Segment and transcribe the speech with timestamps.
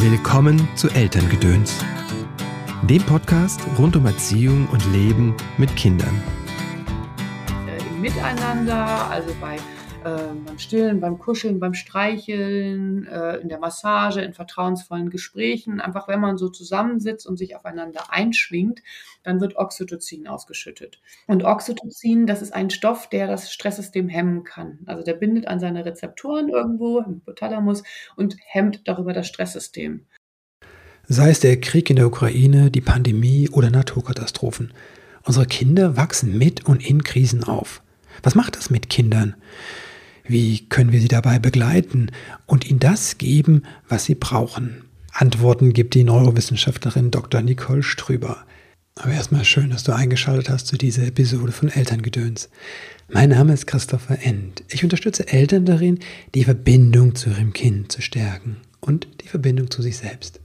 [0.00, 1.84] Willkommen zu Elterngedöns,
[2.82, 6.22] dem Podcast rund um Erziehung und Leben mit Kindern.
[7.66, 9.56] Äh, Miteinander, also bei
[10.46, 15.80] beim Stillen, beim Kuscheln, beim Streicheln, äh, in der Massage, in vertrauensvollen Gesprächen.
[15.80, 18.80] Einfach wenn man so zusammensitzt und sich aufeinander einschwingt,
[19.22, 21.00] dann wird Oxytocin ausgeschüttet.
[21.26, 24.80] Und Oxytocin, das ist ein Stoff, der das Stresssystem hemmen kann.
[24.86, 27.82] Also der bindet an seine Rezeptoren irgendwo im Hypothalamus
[28.16, 30.06] und hemmt darüber das Stresssystem.
[31.06, 34.72] Sei es der Krieg in der Ukraine, die Pandemie oder Naturkatastrophen.
[35.24, 37.82] Unsere Kinder wachsen mit und in Krisen auf.
[38.22, 39.34] Was macht das mit Kindern?
[40.28, 42.12] Wie können wir sie dabei begleiten
[42.44, 44.84] und ihnen das geben, was sie brauchen?
[45.10, 47.40] Antworten gibt die Neurowissenschaftlerin Dr.
[47.40, 48.44] Nicole Strüber.
[48.96, 52.50] Aber erstmal schön, dass du eingeschaltet hast zu dieser Episode von Elterngedöns.
[53.10, 54.62] Mein Name ist Christopher End.
[54.68, 55.98] Ich unterstütze Eltern darin,
[56.34, 60.40] die Verbindung zu ihrem Kind zu stärken und die Verbindung zu sich selbst.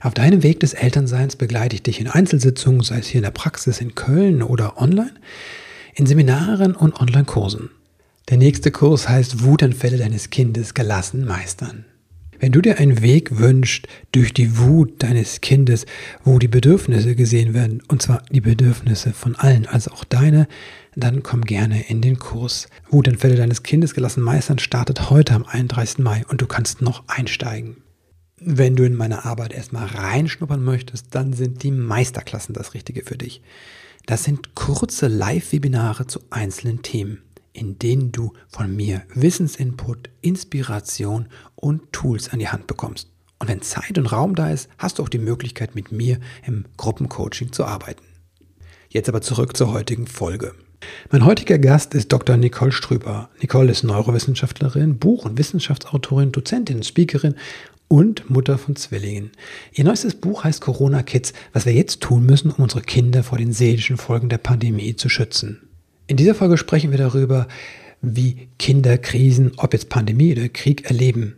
[0.00, 3.30] Auf deinem Weg des Elternseins begleite ich dich in Einzelsitzungen, sei es hier in der
[3.30, 5.14] Praxis in Köln oder online,
[5.94, 7.68] in Seminaren und Online-Kursen.
[8.28, 11.86] Der nächste Kurs heißt Wutanfälle deines Kindes gelassen meistern.
[12.38, 15.86] Wenn du dir einen Weg wünschst durch die Wut deines Kindes,
[16.24, 20.46] wo die Bedürfnisse gesehen werden, und zwar die Bedürfnisse von allen, also auch deine,
[20.94, 22.68] dann komm gerne in den Kurs.
[22.90, 26.00] Wutanfälle deines Kindes gelassen meistern startet heute am 31.
[26.00, 27.78] Mai und du kannst noch einsteigen.
[28.38, 33.16] Wenn du in meine Arbeit erstmal reinschnuppern möchtest, dann sind die Meisterklassen das Richtige für
[33.16, 33.40] dich.
[34.04, 37.22] Das sind kurze Live-Webinare zu einzelnen Themen
[37.58, 43.08] in denen du von mir Wissensinput, Inspiration und Tools an die Hand bekommst.
[43.38, 46.64] Und wenn Zeit und Raum da ist, hast du auch die Möglichkeit, mit mir im
[46.76, 48.04] Gruppencoaching zu arbeiten.
[48.88, 50.54] Jetzt aber zurück zur heutigen Folge.
[51.10, 52.36] Mein heutiger Gast ist Dr.
[52.36, 53.28] Nicole Strüber.
[53.40, 57.34] Nicole ist Neurowissenschaftlerin, Buch- und Wissenschaftsautorin, Dozentin, Speakerin
[57.88, 59.32] und Mutter von Zwillingen.
[59.72, 63.38] Ihr neuestes Buch heißt Corona Kids, was wir jetzt tun müssen, um unsere Kinder vor
[63.38, 65.67] den seelischen Folgen der Pandemie zu schützen.
[66.08, 67.46] In dieser Folge sprechen wir darüber,
[68.00, 71.36] wie Kinder Krisen, ob jetzt Pandemie oder Krieg, erleben,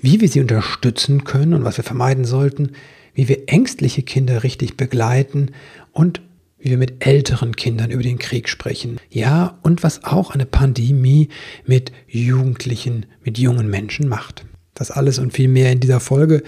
[0.00, 2.72] wie wir sie unterstützen können und was wir vermeiden sollten,
[3.12, 5.50] wie wir ängstliche Kinder richtig begleiten
[5.92, 6.22] und
[6.58, 8.98] wie wir mit älteren Kindern über den Krieg sprechen.
[9.10, 11.28] Ja, und was auch eine Pandemie
[11.66, 14.46] mit Jugendlichen, mit jungen Menschen macht.
[14.72, 16.42] Das alles und viel mehr in dieser Folge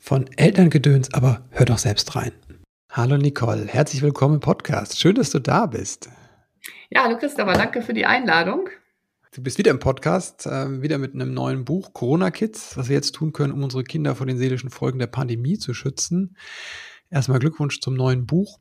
[0.00, 2.32] von Elterngedöns, aber hör doch selbst rein.
[2.90, 4.98] Hallo Nicole, herzlich willkommen im Podcast.
[4.98, 6.08] Schön, dass du da bist.
[6.90, 8.68] Ja, hallo Christopher, danke für die Einladung.
[9.32, 12.96] Du bist wieder im Podcast, äh, wieder mit einem neuen Buch, Corona Kids, was wir
[12.96, 16.36] jetzt tun können, um unsere Kinder vor den seelischen Folgen der Pandemie zu schützen.
[17.10, 18.58] Erstmal Glückwunsch zum neuen Buch.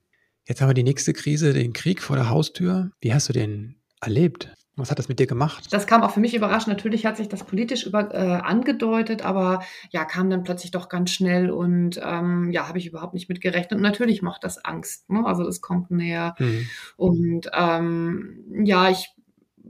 [0.47, 2.91] Jetzt haben wir die nächste Krise, den Krieg vor der Haustür.
[3.01, 4.53] Wie hast du den erlebt?
[4.79, 5.67] Was hat das mit dir gemacht?
[5.71, 6.75] Das kam auch für mich überraschend.
[6.75, 11.11] Natürlich hat sich das politisch über, äh, angedeutet, aber ja, kam dann plötzlich doch ganz
[11.11, 13.73] schnell und ähm, ja, habe ich überhaupt nicht mit gerechnet.
[13.73, 15.09] Und natürlich macht das Angst.
[15.09, 15.25] Ne?
[15.25, 16.35] Also das kommt näher.
[16.39, 16.67] Mhm.
[16.97, 19.13] Und ähm, ja, ich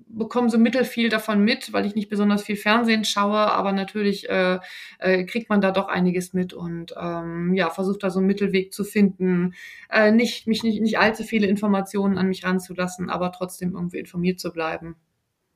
[0.10, 4.60] bekomme so mittelfiel davon mit, weil ich nicht besonders viel Fernsehen schaue, aber natürlich äh,
[5.00, 8.74] äh, kriegt man da doch einiges mit und ähm, ja, versucht da so einen Mittelweg
[8.74, 9.54] zu finden,
[9.90, 14.40] äh, nicht, mich nicht, nicht allzu viele Informationen an mich ranzulassen, aber trotzdem irgendwie informiert
[14.40, 14.96] zu bleiben.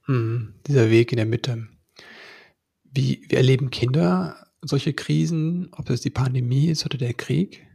[0.06, 1.68] Hm, dieser Weg in der Mitte.
[2.84, 7.66] Wie, wie erleben Kinder solche Krisen, ob es die Pandemie ist oder der Krieg?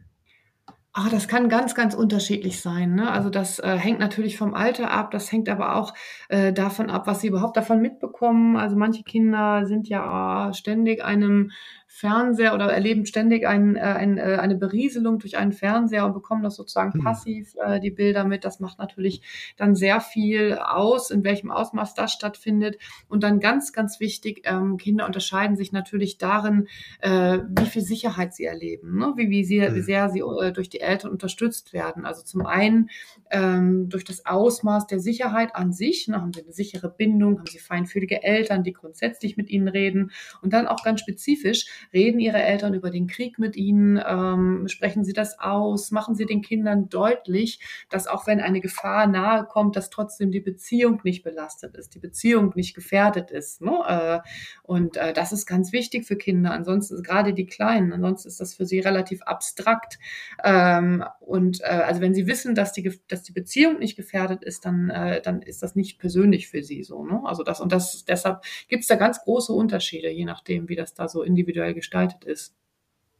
[0.93, 2.95] Ah, das kann ganz, ganz unterschiedlich sein.
[2.95, 3.11] Ne?
[3.11, 5.93] Also das äh, hängt natürlich vom Alter ab, das hängt aber auch
[6.29, 8.57] äh, davon ab, was sie überhaupt davon mitbekommen.
[8.57, 11.51] Also manche Kinder sind ja ständig einem
[11.91, 16.43] Fernseher oder erleben ständig ein, äh, ein, äh, eine Berieselung durch einen Fernseher und bekommen
[16.43, 17.03] das sozusagen mhm.
[17.03, 18.45] passiv, äh, die Bilder mit.
[18.45, 19.23] Das macht natürlich
[19.57, 22.77] dann sehr viel aus, in welchem Ausmaß das stattfindet.
[23.07, 26.67] Und dann ganz, ganz wichtig, ähm, Kinder unterscheiden sich natürlich darin,
[26.99, 29.13] äh, wie viel Sicherheit sie erleben, ne?
[29.15, 29.73] wie, wie, sie, mhm.
[29.73, 32.05] wie sehr sie äh, durch die Eltern unterstützt werden.
[32.05, 32.91] Also zum einen
[33.31, 36.21] ähm, durch das Ausmaß der Sicherheit an sich, ne?
[36.21, 40.11] haben sie eine sichere Bindung, haben sie feinfühlige Eltern, die grundsätzlich mit ihnen reden
[40.43, 44.01] und dann auch ganz spezifisch, Reden Ihre Eltern über den Krieg mit Ihnen?
[44.05, 45.91] Ähm, sprechen Sie das aus?
[45.91, 47.59] Machen Sie den Kindern deutlich,
[47.89, 51.99] dass auch wenn eine Gefahr nahe kommt, dass trotzdem die Beziehung nicht belastet ist, die
[51.99, 53.61] Beziehung nicht gefährdet ist.
[53.61, 53.79] Ne?
[53.87, 54.19] Äh,
[54.63, 56.51] und äh, das ist ganz wichtig für Kinder.
[56.51, 59.99] Ansonsten, gerade die Kleinen, ansonsten ist das für sie relativ abstrakt.
[60.43, 64.65] Ähm, und äh, also wenn sie wissen, dass die, dass die Beziehung nicht gefährdet ist,
[64.65, 67.03] dann, äh, dann ist das nicht persönlich für sie so.
[67.05, 67.21] Ne?
[67.25, 70.93] Also das und das deshalb gibt es da ganz große Unterschiede, je nachdem, wie das
[70.93, 72.55] da so individuell individuell gestaltet ist.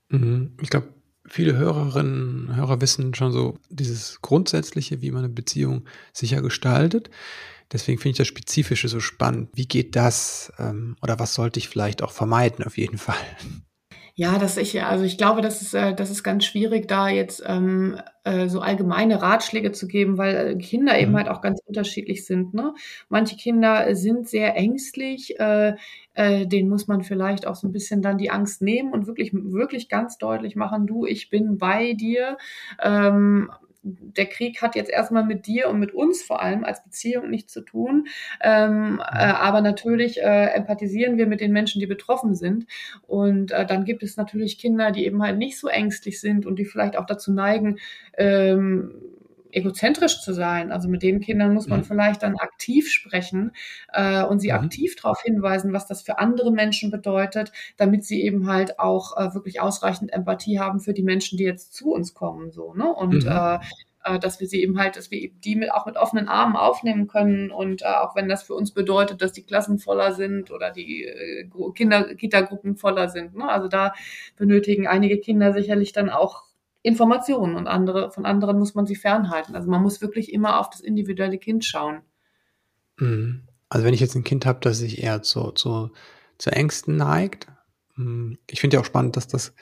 [0.10, 0.58] Mhm.
[0.62, 0.94] Ich glaube,
[1.28, 7.10] viele Hörerinnen und Hörer wissen schon so dieses Grundsätzliche, wie man eine Beziehung sicher gestaltet.
[7.72, 9.50] Deswegen finde ich das Spezifische so spannend.
[9.54, 13.16] Wie geht das ähm, oder was sollte ich vielleicht auch vermeiden, auf jeden Fall?
[14.22, 17.42] Ja, dass ich, also ich glaube, das ist, äh, das ist ganz schwierig, da jetzt
[17.46, 21.18] ähm, äh, so allgemeine Ratschläge zu geben, weil äh, Kinder eben Mhm.
[21.18, 22.54] halt auch ganz unterschiedlich sind.
[22.54, 22.74] Ne?
[23.08, 25.76] Manche Kinder sind sehr ängstlich, äh,
[26.16, 29.32] äh, denen muss man vielleicht auch so ein bisschen dann die Angst nehmen und wirklich,
[29.34, 32.38] wirklich ganz deutlich machen, du, ich bin bei dir.
[32.84, 33.50] Ähm,
[33.82, 37.54] der Krieg hat jetzt erstmal mit dir und mit uns vor allem als Beziehung nichts
[37.54, 38.08] zu tun.
[38.42, 42.66] Ähm, äh, aber natürlich äh, empathisieren wir mit den Menschen, die betroffen sind.
[43.08, 46.58] Und äh, dann gibt es natürlich Kinder, die eben halt nicht so ängstlich sind und
[46.58, 47.80] die vielleicht auch dazu neigen,
[48.18, 48.92] ähm,
[49.52, 50.72] egozentrisch zu sein.
[50.72, 51.84] Also mit den Kindern muss man Mhm.
[51.84, 53.52] vielleicht dann aktiv sprechen
[53.94, 54.56] äh, und sie Mhm.
[54.56, 59.34] aktiv darauf hinweisen, was das für andere Menschen bedeutet, damit sie eben halt auch äh,
[59.34, 62.52] wirklich ausreichend Empathie haben für die Menschen, die jetzt zu uns kommen.
[62.52, 62.94] So, ne?
[62.94, 63.30] Und Mhm.
[63.30, 63.60] äh,
[64.04, 66.56] äh, dass wir sie eben halt, dass wir eben die mit, auch mit offenen Armen
[66.56, 70.52] aufnehmen können und äh, auch wenn das für uns bedeutet, dass die Klassen voller sind
[70.52, 73.36] oder die äh, Kinder, Kitagruppen voller sind.
[73.36, 73.48] Ne?
[73.50, 73.94] Also da
[74.38, 76.44] benötigen einige Kinder sicherlich dann auch
[76.82, 79.56] Informationen und andere, von anderen muss man sie fernhalten.
[79.56, 82.02] Also man muss wirklich immer auf das individuelle Kind schauen.
[82.98, 83.48] Mhm.
[83.70, 85.92] Also wenn ich jetzt ein Kind habe, das sich eher zu, zu,
[86.38, 87.48] zu Ängsten neigt,
[87.96, 89.54] mm, ich finde ja auch spannend, dass das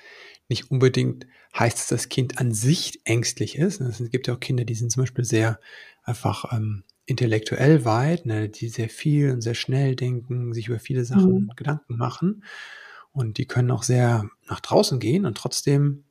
[0.49, 1.27] nicht unbedingt
[1.57, 3.81] heißt, dass das Kind an sich ängstlich ist.
[3.81, 5.59] Es gibt ja auch Kinder, die sind zum Beispiel sehr
[6.03, 11.03] einfach ähm, intellektuell weit, ne, die sehr viel und sehr schnell denken, sich über viele
[11.03, 11.51] Sachen Mhm.
[11.55, 12.43] Gedanken machen
[13.11, 16.03] und die können auch sehr nach draußen gehen und trotzdem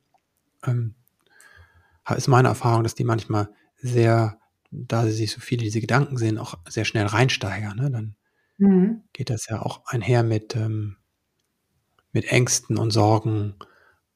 [0.67, 0.95] ähm,
[2.15, 4.39] ist meine Erfahrung, dass die manchmal sehr,
[4.71, 7.77] da sie sich so viele diese Gedanken sehen, auch sehr schnell reinsteigern.
[7.77, 7.91] Ne?
[7.91, 8.15] Dann
[8.57, 9.03] Mhm.
[9.13, 10.97] geht das ja auch einher mit, ähm,
[12.11, 13.55] mit Ängsten und Sorgen.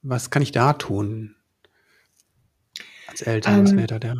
[0.01, 1.35] Was kann ich da tun
[3.07, 3.63] als Eltern?
[3.63, 4.15] Was Ähm, wäre da der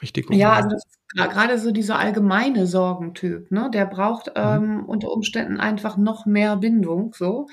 [0.00, 0.82] richtige Ja, also das
[1.26, 4.60] grade so dieser allgemeine Sorgentyp, ne, der braucht, Mhm.
[4.64, 7.46] ähm, unter Umständen einfach noch mehr Bindung so.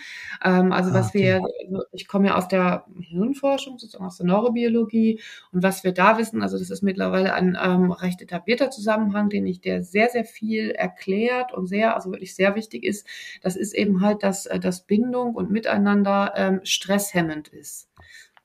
[0.44, 1.20] Ähm, also, Ah, was okay.
[1.20, 5.22] wir also, ich komme ja aus der Hirnforschung, sozusagen aus der Neurobiologie
[5.54, 9.48] und was wir da wissen, also, das ist mittlerweile ein, ähm, recht etablierter Zusammenhang, den
[9.48, 13.08] ich der sehr, sehr viel erklärt und sehr also, wirklich sehr wichtig ist.
[13.42, 17.88] Das ist eben halt, dass äh, dass Bindung und Miteinander, ähm, stresshemmend ist.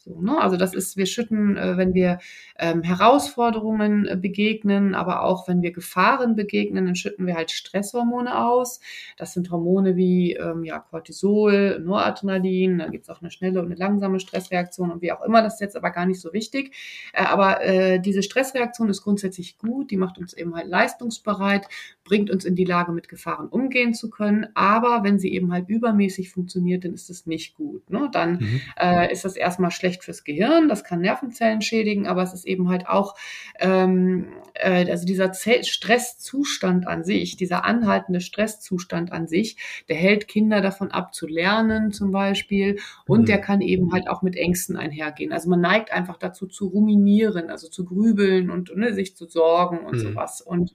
[0.02, 0.38] So, ne?
[0.40, 2.20] Also das ist, wir schütten, äh, wenn wir
[2.58, 8.38] ähm, Herausforderungen äh, begegnen, aber auch wenn wir Gefahren begegnen, dann schütten wir halt Stresshormone
[8.42, 8.80] aus.
[9.18, 13.66] Das sind Hormone wie ähm, ja, Cortisol, Noradrenalin, dann gibt es auch eine schnelle und
[13.66, 16.74] eine langsame Stressreaktion und wie auch immer, das ist jetzt aber gar nicht so wichtig.
[17.12, 21.68] Äh, aber äh, diese Stressreaktion ist grundsätzlich gut, die macht uns eben halt leistungsbereit,
[22.04, 24.46] bringt uns in die Lage, mit Gefahren umgehen zu können.
[24.54, 27.88] Aber wenn sie eben halt übermäßig funktioniert, dann ist es nicht gut.
[27.90, 28.08] Ne?
[28.12, 28.60] Dann Mhm.
[28.78, 32.68] äh, ist das erstmal schlecht fürs Gehirn, das kann Nervenzellen schädigen, aber es ist eben
[32.68, 33.14] halt auch,
[33.58, 39.56] ähm, äh, also dieser Zell Stresszustand an sich, dieser anhaltende Stresszustand an sich,
[39.88, 43.42] der hält Kinder davon ab zu lernen zum Beispiel und der Mhm.
[43.42, 45.32] kann eben halt auch mit Ängsten einhergehen.
[45.32, 49.78] Also man neigt einfach dazu zu ruminieren, also zu grübeln und ne, sich zu sorgen
[49.80, 49.98] und Mhm.
[49.98, 50.40] sowas.
[50.40, 50.72] Und,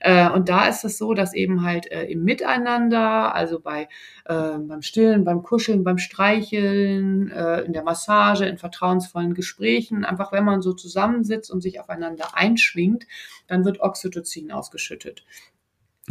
[0.00, 3.88] äh, und da ist es so, dass eben halt äh, im Miteinander, also bei
[4.26, 10.04] äh, beim Stillen, beim Kuscheln, beim Streicheln, äh, in der Massage, in vertrauensvollen Gesprächen.
[10.04, 13.06] Einfach wenn man so zusammensitzt und sich aufeinander einschwingt,
[13.46, 15.24] dann wird Oxytocin ausgeschüttet.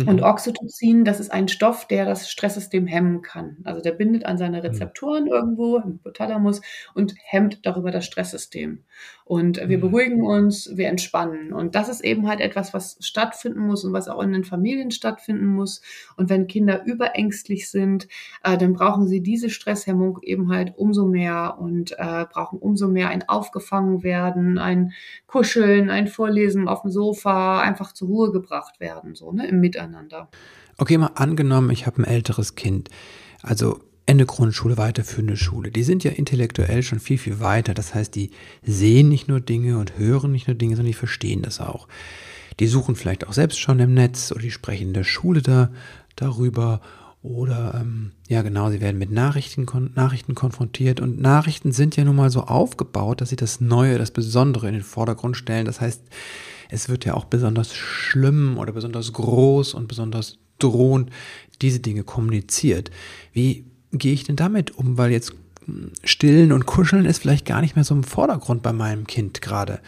[0.05, 0.23] Und Mhm.
[0.23, 3.57] Oxytocin, das ist ein Stoff, der das Stresssystem hemmen kann.
[3.63, 4.63] Also der bindet an seine Mhm.
[4.63, 6.61] Rezeptoren irgendwo im Hypothalamus
[6.95, 8.79] und hemmt darüber das Stresssystem.
[9.23, 9.81] Und wir Mhm.
[9.81, 11.53] beruhigen uns, wir entspannen.
[11.53, 14.89] Und das ist eben halt etwas, was stattfinden muss und was auch in den Familien
[14.91, 15.81] stattfinden muss.
[16.17, 18.07] Und wenn Kinder überängstlich sind,
[18.43, 23.09] äh, dann brauchen sie diese Stresshemmung eben halt umso mehr und äh, brauchen umso mehr
[23.09, 24.91] ein Aufgefangen werden, ein
[25.27, 29.82] Kuscheln, ein Vorlesen auf dem Sofa, einfach zur Ruhe gebracht werden, so, ne, im Miteinander.
[30.77, 32.89] Okay, mal angenommen, ich habe ein älteres Kind,
[33.41, 35.71] also Ende Grundschule, weiterführende Schule.
[35.71, 37.73] Die sind ja intellektuell schon viel, viel weiter.
[37.73, 41.41] Das heißt, die sehen nicht nur Dinge und hören nicht nur Dinge, sondern die verstehen
[41.41, 41.87] das auch.
[42.59, 45.71] Die suchen vielleicht auch selbst schon im Netz oder die sprechen in der Schule da,
[46.15, 46.81] darüber.
[47.21, 50.99] Oder ähm, ja genau, sie werden mit Nachrichten, kon Nachrichten konfrontiert.
[50.99, 54.73] Und Nachrichten sind ja nun mal so aufgebaut, dass sie das Neue, das Besondere in
[54.73, 55.65] den Vordergrund stellen.
[55.65, 56.01] Das heißt,
[56.69, 61.09] es wird ja auch besonders schlimm oder besonders groß und besonders drohend
[61.61, 62.91] diese Dinge kommuniziert.
[63.31, 64.97] Wie gehe ich denn damit um?
[64.97, 65.33] Weil jetzt
[65.65, 69.41] hm, stillen und kuscheln ist vielleicht gar nicht mehr so im Vordergrund bei meinem Kind
[69.41, 69.79] gerade.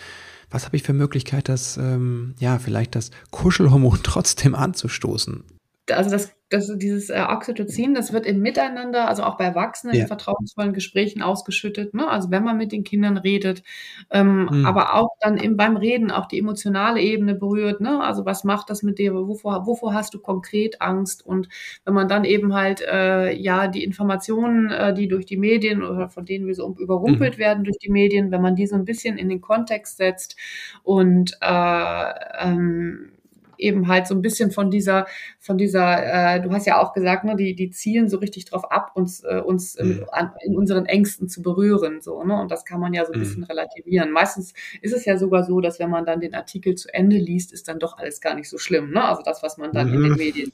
[0.50, 5.44] Was habe ich für Möglichkeit, das, ähm, ja, vielleicht das Kuschelhormon trotzdem anzustoßen?
[5.92, 10.02] Also das, das, dieses äh, Oxytocin, das wird im Miteinander, also auch bei Erwachsenen ja.
[10.02, 11.94] in vertrauensvollen Gesprächen ausgeschüttet.
[11.94, 12.08] Ne?
[12.08, 13.64] Also wenn man mit den Kindern redet,
[14.12, 14.66] ähm, mhm.
[14.66, 17.82] aber auch dann eben beim Reden auch die emotionale Ebene berührt.
[17.82, 18.00] Ne?
[18.02, 19.14] Also was macht das mit dir?
[19.14, 21.26] Wovor, wovor hast du konkret Angst?
[21.26, 21.50] Und
[21.84, 26.10] wenn man dann eben halt äh, ja die Informationen, äh, die durch die Medien oder
[26.10, 27.42] von denen wir so überrumpelt mhm.
[27.42, 30.36] werden durch die Medien, wenn man die so ein bisschen in den Kontext setzt
[30.84, 33.15] und äh, ähm,
[33.58, 35.06] eben halt so ein bisschen von dieser,
[35.40, 38.72] von dieser, äh, du hast ja auch gesagt, ne, die, die zielen so richtig drauf
[38.72, 39.92] ab, uns, äh, uns mhm.
[39.92, 42.40] in, an, in unseren Ängsten zu berühren, so, ne?
[42.40, 43.24] Und das kann man ja so ein mhm.
[43.24, 44.12] bisschen relativieren.
[44.12, 47.54] Meistens ist es ja sogar so, dass wenn man dann den Artikel zu Ende liest,
[47.54, 49.04] ist dann doch alles gar nicht so schlimm, ne?
[49.04, 49.96] Also das, was man dann mhm.
[49.96, 50.18] in den mhm.
[50.18, 50.52] Medien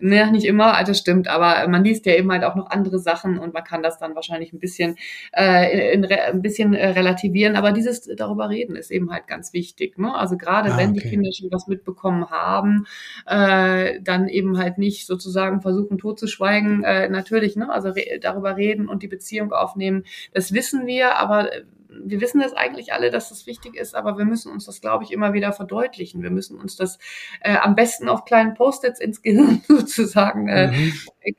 [0.00, 3.38] Ne, nicht immer, das stimmt, aber man liest ja eben halt auch noch andere Sachen
[3.38, 4.96] und man kann das dann wahrscheinlich ein bisschen,
[5.32, 7.54] äh, in, in, ein bisschen äh, relativieren.
[7.54, 9.96] Aber dieses darüber reden ist eben halt ganz wichtig.
[9.98, 10.12] Ne?
[10.12, 11.00] Also gerade ah, wenn okay.
[11.00, 12.86] die Kinder schon was mitbekommen haben,
[13.26, 16.82] äh, dann eben halt nicht sozusagen versuchen totzuschweigen.
[16.82, 17.70] Äh, natürlich, ne?
[17.70, 21.50] also re darüber reden und die Beziehung aufnehmen, das wissen wir, aber
[21.88, 25.04] wir wissen das eigentlich alle, dass das wichtig ist, aber wir müssen uns das, glaube
[25.04, 26.22] ich, immer wieder verdeutlichen.
[26.22, 26.98] Wir müssen uns das
[27.40, 30.92] äh, am besten auf kleinen Post-its ins Gehirn sozusagen äh, mhm.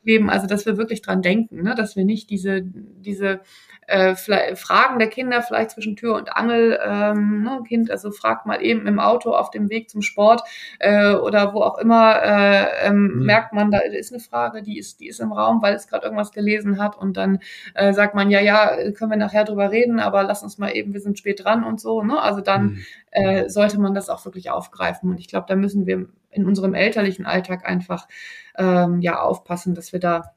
[0.03, 1.75] kleben, also dass wir wirklich dran denken, ne?
[1.75, 3.41] dass wir nicht diese, diese
[3.87, 8.61] äh, Fragen der Kinder vielleicht zwischen Tür und Angel, ähm, ne, Kind, also fragt mal
[8.61, 10.41] eben im Auto auf dem Weg zum Sport
[10.79, 13.25] äh, oder wo auch immer, äh, ähm, mhm.
[13.25, 16.05] merkt man, da ist eine Frage, die ist, die ist im Raum, weil es gerade
[16.05, 17.39] irgendwas gelesen hat und dann
[17.75, 20.93] äh, sagt man, ja, ja, können wir nachher drüber reden, aber lass uns mal eben,
[20.93, 22.21] wir sind spät dran und so, ne?
[22.21, 22.85] Also dann mhm.
[23.11, 26.73] äh, sollte man das auch wirklich aufgreifen und ich glaube, da müssen wir in unserem
[26.73, 28.07] elterlichen Alltag einfach
[28.57, 30.35] ähm, ja aufpassen, dass wir da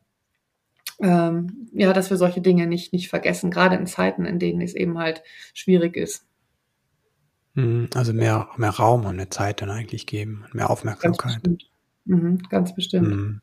[1.00, 4.74] ähm, ja, dass wir solche Dinge nicht, nicht vergessen, gerade in Zeiten, in denen es
[4.74, 5.22] eben halt
[5.54, 6.26] schwierig ist.
[7.54, 11.42] Mhm, also mehr, mehr Raum und mehr Zeit dann eigentlich geben, mehr Aufmerksamkeit.
[11.42, 11.70] Ganz bestimmt.
[12.04, 13.08] Mhm, ganz bestimmt.
[13.08, 13.40] Mhm.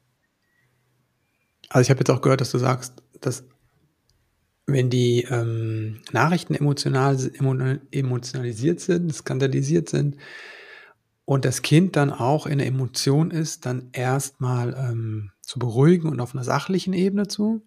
[1.69, 3.45] Also ich habe jetzt auch gehört, dass du sagst, dass
[4.67, 7.17] wenn die ähm, Nachrichten emotional,
[7.91, 10.17] emotionalisiert sind, skandalisiert sind
[11.25, 16.19] und das Kind dann auch in der Emotion ist, dann erstmal ähm, zu beruhigen und
[16.19, 17.61] auf einer sachlichen Ebene zu.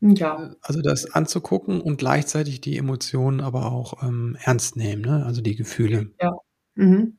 [0.00, 0.54] Ja.
[0.62, 5.26] Also das anzugucken und gleichzeitig die Emotionen aber auch ähm, ernst nehmen, ne?
[5.26, 6.10] also die Gefühle.
[6.20, 6.32] Ja.
[6.76, 7.17] Mhm.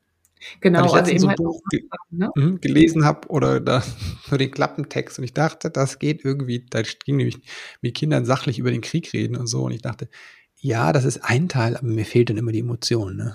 [0.62, 2.30] Genau, Weil ich also eben so ein halt Buch ge ne?
[2.36, 3.84] Mhm, gelesen habe oder da
[4.30, 7.38] nur den Klappentext und ich dachte, das geht irgendwie, da ging nämlich
[7.82, 10.10] mit Kindern sachlich über den Krieg reden und so und ich dachte,
[10.62, 13.16] ja, das ist ein Teil, aber mir fehlt dann immer die Emotion.
[13.16, 13.34] Ne?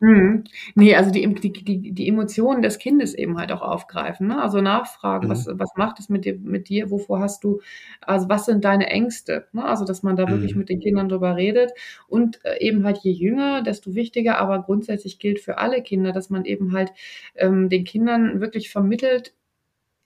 [0.00, 0.44] Mhm.
[0.74, 4.28] Nee, also die, die, die, die Emotionen des Kindes eben halt auch aufgreifen.
[4.28, 4.40] Ne?
[4.40, 5.30] Also nachfragen, mhm.
[5.30, 7.60] was, was macht es mit dir, mit dir, wovor hast du,
[8.00, 9.46] also was sind deine Ängste?
[9.52, 9.62] Ne?
[9.62, 10.30] Also dass man da mhm.
[10.30, 11.72] wirklich mit den Kindern drüber redet.
[12.08, 16.30] Und äh, eben halt je jünger, desto wichtiger, aber grundsätzlich gilt für alle Kinder, dass
[16.30, 16.92] man eben halt
[17.34, 19.34] ähm, den Kindern wirklich vermittelt,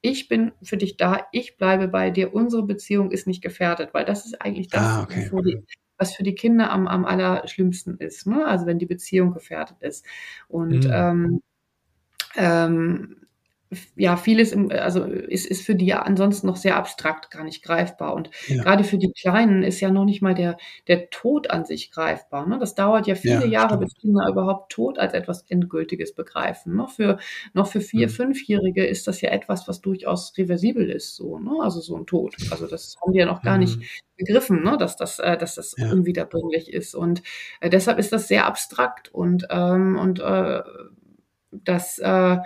[0.00, 4.04] ich bin für dich da, ich bleibe bei dir, unsere Beziehung ist nicht gefährdet, weil
[4.04, 5.30] das ist eigentlich das, ah, okay.
[5.44, 5.64] die,
[5.96, 8.26] was für die Kinder am, am allerschlimmsten ist.
[8.26, 8.46] Ne?
[8.46, 10.04] Also wenn die Beziehung gefährdet ist.
[10.46, 10.90] Und mhm.
[10.92, 11.42] ähm,
[12.36, 13.27] ähm,
[13.96, 18.14] ja, vieles im, also ist, ist für die ansonsten noch sehr abstrakt, gar nicht greifbar.
[18.14, 18.62] Und ja.
[18.62, 20.56] gerade für die Kleinen ist ja noch nicht mal der,
[20.86, 22.46] der Tod an sich greifbar.
[22.46, 22.58] Ne?
[22.58, 26.76] Das dauert ja viele ja, Jahre, bis Kinder überhaupt Tod als etwas Endgültiges begreifen.
[26.76, 26.86] Ne?
[26.88, 27.18] Für,
[27.52, 28.12] noch für vier-, mhm.
[28.12, 31.52] fünfjährige ist das ja etwas, was durchaus reversibel ist, so, ne?
[31.60, 32.36] Also so ein Tod.
[32.50, 33.60] Also das haben die ja noch gar mhm.
[33.60, 34.76] nicht begriffen, ne?
[34.78, 35.90] dass das, äh, dass das ja.
[35.90, 36.94] unwiederbringlich ist.
[36.94, 37.22] Und
[37.60, 40.62] äh, deshalb ist das sehr abstrakt und, ähm, und äh,
[41.50, 42.38] das äh,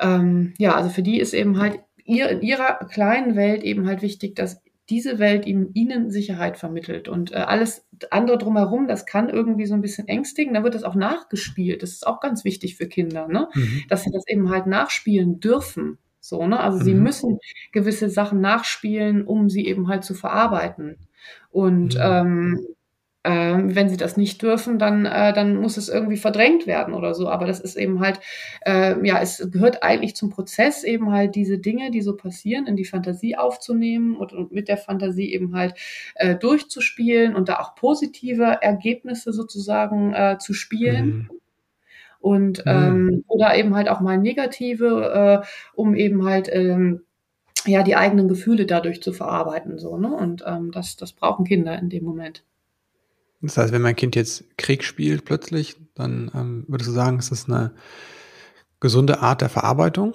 [0.00, 4.02] ähm, ja, also für die ist eben halt ihr, in ihrer kleinen Welt eben halt
[4.02, 9.28] wichtig, dass diese Welt ihnen, ihnen Sicherheit vermittelt und äh, alles andere drumherum, das kann
[9.28, 10.54] irgendwie so ein bisschen ängstigen.
[10.54, 11.82] Da wird es auch nachgespielt.
[11.82, 13.48] Das ist auch ganz wichtig für Kinder, ne?
[13.54, 13.82] Mhm.
[13.88, 15.98] dass sie das eben halt nachspielen dürfen.
[16.20, 16.60] So, ne?
[16.60, 16.84] Also mhm.
[16.84, 17.38] sie müssen
[17.72, 20.96] gewisse Sachen nachspielen, um sie eben halt zu verarbeiten.
[21.50, 22.00] Und mhm.
[22.00, 22.66] ähm,
[23.26, 27.12] ähm, wenn sie das nicht dürfen, dann, äh, dann muss es irgendwie verdrängt werden oder
[27.12, 27.28] so.
[27.28, 28.20] Aber das ist eben halt,
[28.64, 32.76] äh, ja, es gehört eigentlich zum Prozess eben halt diese Dinge, die so passieren, in
[32.76, 35.74] die Fantasie aufzunehmen und, und mit der Fantasie eben halt
[36.14, 41.06] äh, durchzuspielen und da auch positive Ergebnisse sozusagen äh, zu spielen.
[41.06, 41.30] Mhm.
[42.20, 47.02] Und ähm, oder eben halt auch mal negative, äh, um eben halt ähm,
[47.66, 49.78] ja die eigenen Gefühle dadurch zu verarbeiten.
[49.78, 50.12] So, ne?
[50.12, 52.42] Und ähm, das, das brauchen Kinder in dem Moment.
[53.46, 57.30] Das heißt, wenn mein Kind jetzt Krieg spielt plötzlich, dann ähm, würdest du sagen, es
[57.30, 57.72] ist eine
[58.80, 60.14] gesunde Art der Verarbeitung.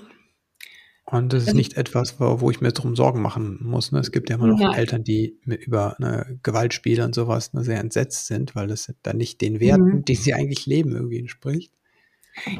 [1.06, 3.92] Und das ist nicht etwas, wo, wo ich mir drum Sorgen machen muss.
[3.92, 4.00] Ne?
[4.00, 4.78] Es gibt ja immer noch Nein.
[4.78, 9.42] Eltern, die über eine Gewaltspiele und sowas ne, sehr entsetzt sind, weil das dann nicht
[9.42, 10.06] den Werten, mhm.
[10.06, 11.74] die sie eigentlich leben, irgendwie entspricht.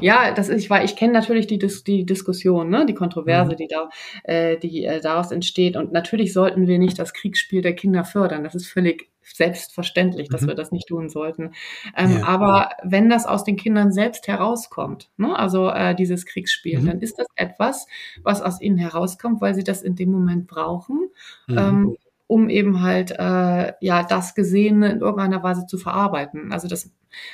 [0.02, 3.56] Ja, das ist, weil ich kenne natürlich die, Dis die Diskussion, ne, die Kontroverse, Mhm.
[3.56, 3.88] die da,
[4.24, 5.76] äh, die äh, daraus entsteht.
[5.76, 8.44] Und natürlich sollten wir nicht das Kriegsspiel der Kinder fördern.
[8.44, 10.48] Das ist völlig selbstverständlich, dass Mhm.
[10.48, 11.52] wir das nicht tun sollten.
[11.96, 12.24] Ähm, Ja.
[12.24, 16.86] aber wenn das aus den Kindern selbst herauskommt, ne, also äh, dieses Kriegsspiel, Mhm.
[16.86, 17.86] dann ist das etwas,
[18.22, 21.08] was aus ihnen herauskommt, weil sie das in dem Moment brauchen,
[21.46, 21.58] Mhm.
[21.58, 26.50] ähm, um eben halt äh, ja das Gesehene in irgendeiner Weise zu verarbeiten.
[26.52, 26.90] Also das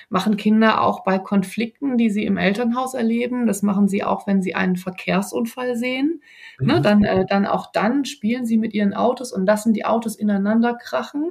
[0.09, 3.47] machen Kinder auch bei Konflikten, die sie im Elternhaus erleben.
[3.47, 6.21] Das machen sie auch, wenn sie einen Verkehrsunfall sehen.
[6.65, 6.83] Ne, Mhm.
[6.83, 10.75] dann, äh, dann auch dann spielen sie mit ihren Autos und lassen die Autos ineinander
[10.75, 11.31] krachen.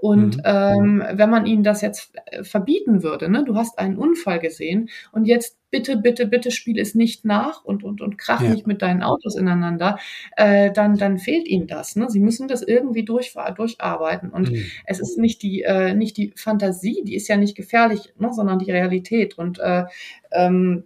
[0.00, 0.42] Und Mhm.
[0.44, 4.90] ähm, wenn man ihnen das jetzt äh, verbieten würde, ne, du hast einen Unfall gesehen
[5.10, 8.50] und jetzt bitte, bitte, bitte spiel es nicht nach und, und, und krach Ja.
[8.50, 9.98] nicht mit deinen Autos ineinander,
[10.36, 11.96] äh, dann, dann fehlt ihnen das.
[11.96, 12.08] Ne?
[12.08, 14.30] Sie müssen das irgendwie durch, durcharbeiten.
[14.30, 14.66] Und Mhm.
[14.86, 18.60] es ist nicht die, äh, nicht die Fantasie, die ist ja nicht gefährlich, ne, sondern
[18.60, 19.36] die Realität.
[19.36, 19.84] Und äh,
[20.30, 20.84] ähm,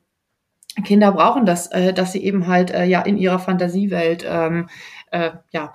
[0.84, 4.68] Kinder brauchen das, äh, dass sie eben halt äh, ja in ihrer Fantasiewelt ähm,
[5.10, 5.74] äh, ja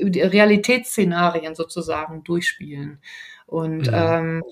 [0.00, 3.00] Realitätsszenarien sozusagen durchspielen.
[3.46, 3.92] Und Mhm.
[3.94, 4.42] ähm,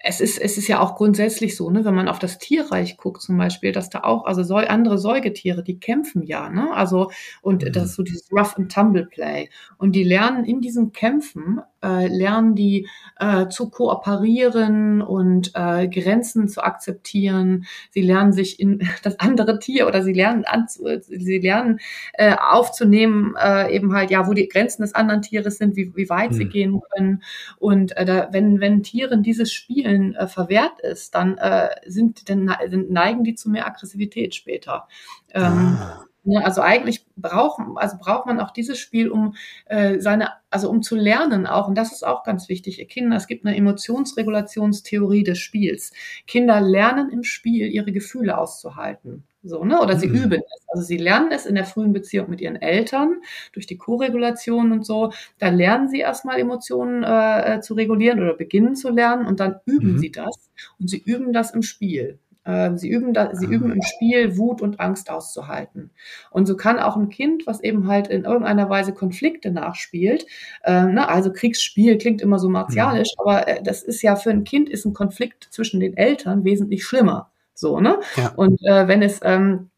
[0.00, 3.20] es ist, es ist ja auch grundsätzlich so, ne, wenn man auf das Tierreich guckt
[3.22, 6.72] zum Beispiel, dass da auch, also Säu andere Säugetiere, die kämpfen ja, ne?
[6.74, 7.10] Also,
[7.42, 7.72] und Mhm.
[7.72, 9.50] das ist so dieses Rough and Tumble Play.
[9.76, 16.48] Und die lernen in diesen Kämpfen, äh, lernen die äh, zu kooperieren und äh, Grenzen
[16.48, 17.66] zu akzeptieren.
[17.90, 21.80] Sie lernen sich in das andere Tier oder sie lernen an, sie lernen
[22.14, 26.08] äh, aufzunehmen, äh, eben halt, ja, wo die Grenzen des anderen Tieres sind, wie, wie
[26.08, 26.50] weit sie Mhm.
[26.50, 27.22] gehen können.
[27.58, 32.44] Und äh, da, wenn, wenn Tieren dieses Spielen äh, verwehrt ist, dann, äh, sind, dann
[32.44, 34.88] ne- neigen die zu mehr Aggressivität später.
[35.34, 36.04] Ähm, Ah.
[36.28, 39.34] Ne, also eigentlich braucht, also braucht man auch dieses Spiel, um
[39.66, 42.86] äh, seine, also um zu lernen auch, und das ist auch ganz wichtig.
[42.88, 45.92] Kinder, es gibt eine Emotionsregulationstheorie des Spiels.
[46.26, 49.24] Kinder lernen im Spiel, ihre Gefühle auszuhalten.
[49.42, 49.80] So, ne?
[49.80, 50.14] Oder sie Mhm.
[50.14, 50.64] üben es.
[50.68, 53.20] Also sie lernen es in der frühen Beziehung mit ihren Eltern
[53.52, 55.12] durch die Koregulation und so.
[55.38, 59.56] Da lernen sie erstmal Emotionen äh, äh, zu regulieren oder beginnen zu lernen und dann
[59.66, 59.98] üben Mhm.
[59.98, 62.18] sie das und sie üben das im Spiel.
[62.48, 63.50] Ähm, Sie üben, da, sie Ah.
[63.50, 65.90] üben im Spiel Wut und Angst auszuhalten.
[66.30, 70.26] Und so kann auch ein Kind, was eben halt in irgendeiner Weise Konflikte nachspielt,
[70.64, 74.44] äh, ne, also Kriegsspiel klingt immer so martialisch, aber äh, das ist ja für ein
[74.44, 77.30] Kind ist ein Konflikt zwischen den Eltern wesentlich schlimmer.
[77.54, 78.00] So, ne?
[78.16, 78.32] Ja.
[78.36, 79.70] Und äh, wenn es ähm,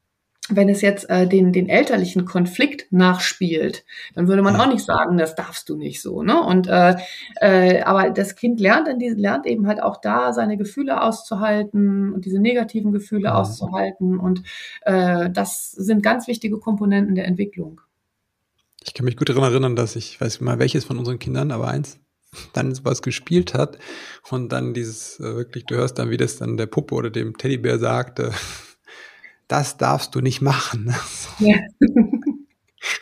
[0.50, 3.84] wenn es jetzt äh, den, den elterlichen Konflikt nachspielt,
[4.14, 6.22] dann würde man auch nicht sagen, das darfst du nicht so.
[6.22, 6.42] Ne?
[6.42, 6.96] Und äh,
[7.40, 12.12] äh, aber das Kind lernt, in diese, lernt eben halt auch da, seine Gefühle auszuhalten
[12.12, 13.36] und diese negativen Gefühle Mhm.
[13.36, 14.18] auszuhalten.
[14.18, 14.42] Und
[14.82, 17.80] äh, das sind ganz wichtige Komponenten der Entwicklung.
[18.82, 21.50] Ich kann mich gut daran erinnern, dass ich, weiß nicht mal welches von unseren Kindern,
[21.50, 21.98] aber eins,
[22.52, 23.78] dann sowas gespielt hat
[24.30, 27.36] und dann dieses äh, wirklich, du hörst dann, wie das dann der Puppe oder dem
[27.36, 28.32] Teddybär sagte,
[29.50, 30.94] das darfst du nicht machen.
[31.38, 31.56] Ja.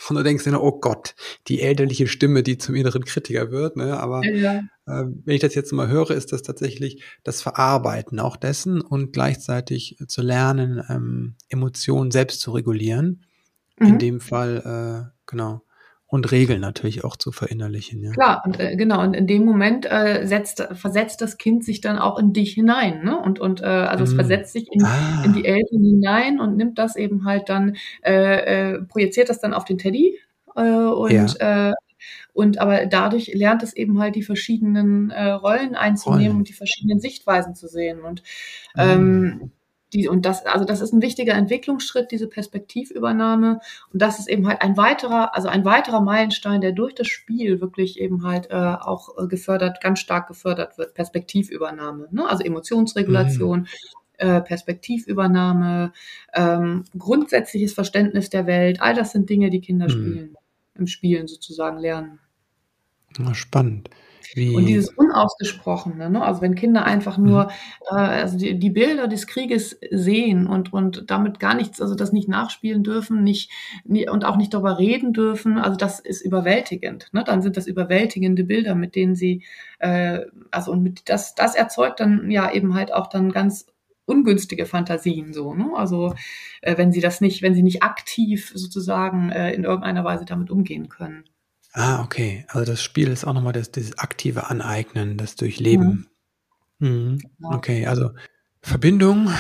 [0.09, 1.15] Und du denkst dir, oh Gott,
[1.47, 3.77] die elterliche Stimme, die zum inneren Kritiker wird.
[3.77, 3.97] Ne?
[4.01, 4.59] Aber Ja.
[4.87, 9.13] äh, wenn ich das jetzt mal höre, ist das tatsächlich das Verarbeiten auch dessen und
[9.13, 13.25] gleichzeitig zu lernen, ähm, Emotionen selbst zu regulieren.
[13.79, 13.99] In Mhm.
[14.01, 15.63] dem Fall, äh, genau.
[16.11, 18.03] Und Regeln natürlich auch zu verinnerlichen.
[18.03, 18.11] Ja.
[18.13, 21.99] Klar, und äh, genau, und in dem Moment äh, setzt, versetzt das Kind sich dann
[21.99, 23.19] auch in dich hinein, ne?
[23.21, 24.17] Und, und äh, also es Mm.
[24.17, 28.73] versetzt sich in, Ah, in die Eltern hinein und nimmt das eben halt dann, äh,
[28.77, 30.19] äh, projiziert das dann auf den Teddy.
[30.57, 31.73] Äh, und, äh,
[32.33, 36.39] und aber dadurch lernt es eben halt die verschiedenen äh, Rollen einzunehmen Rollen.
[36.39, 38.01] und die verschiedenen Sichtweisen zu sehen.
[38.03, 38.23] Und
[38.75, 38.81] Mm.
[38.81, 39.53] ähm,
[39.93, 43.61] die, und das, also das ist ein wichtiger Entwicklungsschritt, diese Perspektivübernahme.
[43.93, 47.61] Und das ist eben halt ein weiterer, also ein weiterer Meilenstein, der durch das Spiel
[47.61, 50.95] wirklich eben halt äh, auch äh, gefördert, ganz stark gefördert wird.
[50.95, 52.29] Perspektivübernahme, ne?
[52.29, 53.67] also Emotionsregulation,
[54.19, 55.93] äh, Perspektivübernahme,
[56.35, 58.83] ähm, grundsätzliches Verständnis der Welt.
[58.83, 59.91] All das sind Dinge, die Kinder Mhm.
[59.91, 60.37] spielen,
[60.75, 62.19] im Spielen sozusagen lernen.
[63.25, 63.89] Ah, spannend.
[64.35, 66.23] Wie, Und dieses Unausgesprochene, ne?
[66.23, 67.25] also wenn Kinder einfach Mhm.
[67.25, 67.51] nur
[67.91, 72.13] äh, also die, die Bilder des Krieges sehen und, und damit gar nichts, also das
[72.13, 73.51] nicht nachspielen dürfen, nicht,
[73.85, 77.09] nie, und auch nicht darüber reden dürfen, also das ist überwältigend.
[77.13, 77.25] Ne?
[77.25, 79.45] Dann sind das überwältigende Bilder, mit denen sie,
[79.79, 83.67] äh, also und mit das, das erzeugt dann ja eben halt auch dann ganz
[84.07, 85.71] ungünstige Fantasien so, ne?
[85.77, 86.15] Also
[86.63, 90.51] äh, wenn sie das nicht, wenn sie nicht aktiv sozusagen äh, in irgendeiner Weise damit
[90.51, 91.25] umgehen können.
[91.73, 92.45] Ah, okay.
[92.49, 96.09] Also das Spiel ist auch nochmal das, dieses aktive Aneignen, das Durchleben.
[96.79, 97.19] Mhm.
[97.39, 97.55] Genau.
[97.55, 98.11] Okay, also
[98.61, 99.31] Verbindung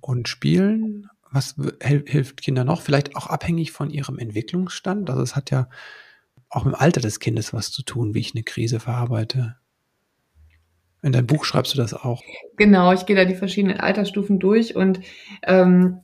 [0.00, 1.08] und Spielen.
[1.30, 2.82] Was hilft Kindern noch?
[2.82, 5.08] Vielleicht auch abhängig von ihrem Entwicklungsstand.
[5.08, 5.68] Also es hat ja
[6.50, 9.56] auch mit dem Alter des Kindes was zu tun, wie ich eine Krise verarbeite.
[11.02, 12.22] In deinem Buch schreibst du das auch.
[12.56, 15.00] Genau, ich gehe da die verschiedenen Altersstufen durch und
[15.42, 16.00] ähm,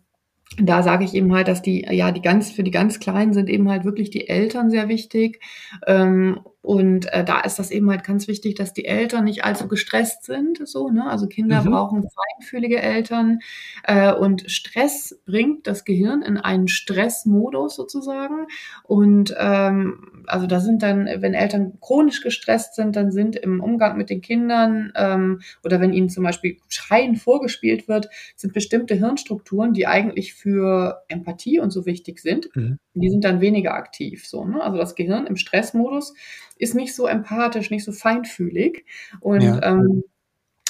[0.60, 3.48] da sage ich eben halt, dass die, ja, die ganz, für die ganz Kleinen sind
[3.48, 5.40] eben halt wirklich die Eltern sehr wichtig.
[5.86, 9.68] Ähm, und äh, da ist das eben halt ganz wichtig, dass die Eltern nicht allzu
[9.68, 10.68] gestresst sind.
[10.68, 11.06] So, ne?
[11.08, 11.70] Also Kinder mhm.
[11.70, 13.38] brauchen feinfühlige Eltern.
[13.84, 18.48] Äh, und Stress bringt das Gehirn in einen Stressmodus sozusagen.
[18.82, 23.96] Und ähm, also da sind dann, wenn Eltern chronisch gestresst sind, dann sind im Umgang
[23.96, 29.72] mit den Kindern ähm, oder wenn ihnen zum Beispiel Schreien vorgespielt wird, sind bestimmte Hirnstrukturen,
[29.72, 32.78] die eigentlich für Empathie und so wichtig sind, mhm.
[32.92, 34.26] die sind dann weniger aktiv.
[34.26, 34.62] So, ne?
[34.62, 36.12] Also das Gehirn im Stressmodus
[36.58, 38.84] ist nicht so empathisch, nicht so feinfühlig.
[39.20, 39.62] Und ja.
[39.62, 40.04] ähm,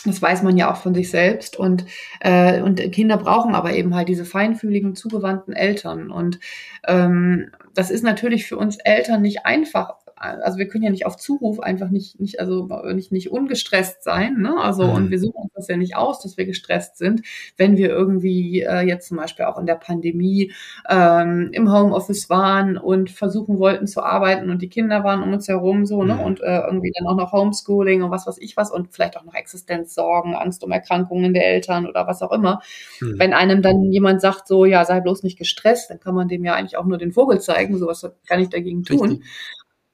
[0.04, 1.56] das weiß man ja auch von sich selbst.
[1.56, 1.84] Und,
[2.20, 6.10] äh, und Kinder brauchen aber eben halt diese feinfühligen, zugewandten Eltern.
[6.10, 6.38] Und
[6.86, 11.16] ähm, das ist natürlich für uns Eltern nicht einfach, also wir können ja nicht auf
[11.16, 14.56] Zuruf einfach nicht, nicht, also nicht, nicht ungestresst sein, ne?
[14.58, 14.92] Also, mhm.
[14.92, 17.22] und wir suchen uns das ja nicht aus, dass wir gestresst sind,
[17.56, 20.52] wenn wir irgendwie äh, jetzt zum Beispiel auch in der Pandemie
[20.88, 25.48] ähm, im Homeoffice waren und versuchen wollten zu arbeiten und die Kinder waren um uns
[25.48, 26.14] herum so, ne?
[26.14, 26.20] Mhm.
[26.20, 29.24] Und äh, irgendwie dann auch noch Homeschooling und was weiß ich was und vielleicht auch
[29.24, 32.60] noch Existenzsorgen, Angst um Erkrankungen der Eltern oder was auch immer.
[33.00, 33.18] Mhm.
[33.18, 36.44] Wenn einem dann jemand sagt, so, ja, sei bloß nicht gestresst, dann kann man dem
[36.44, 39.10] ja eigentlich auch nur den Vogel zeigen, so was kann ich dagegen tun.
[39.10, 39.26] Richtig.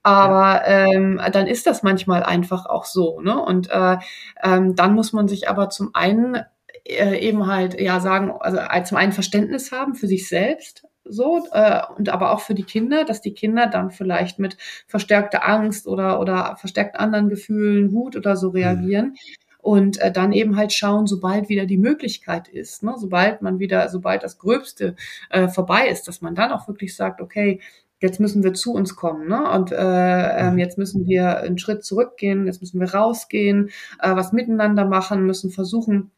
[0.05, 3.21] Aber ähm, dann ist das manchmal einfach auch so.
[3.23, 3.43] Ne?
[3.43, 3.97] Und äh,
[4.43, 6.43] ähm, dann muss man sich aber zum einen
[6.85, 11.47] äh, eben halt ja sagen, also äh, zum einen Verständnis haben für sich selbst, so
[11.53, 15.87] äh, und aber auch für die Kinder, dass die Kinder dann vielleicht mit verstärkter Angst
[15.87, 18.57] oder oder verstärkt anderen Gefühlen, Wut oder so mhm.
[18.57, 19.07] reagieren.
[19.07, 19.17] Mhm.
[19.59, 23.89] Und äh, dann eben halt schauen, sobald wieder die Möglichkeit ist, ne, sobald man wieder,
[23.89, 24.95] sobald das Gröbste
[25.31, 27.63] äh, vorbei ist, dass man dann auch wirklich sagt, okay,
[28.05, 29.51] jetzt müssen wir zu uns kommen, ne?
[29.51, 30.59] Und äh, ähm, mhm.
[30.59, 35.51] jetzt müssen wir einen Schritt zurückgehen, jetzt müssen wir rausgehen, äh, was miteinander machen, müssen
[35.51, 36.11] versuchen,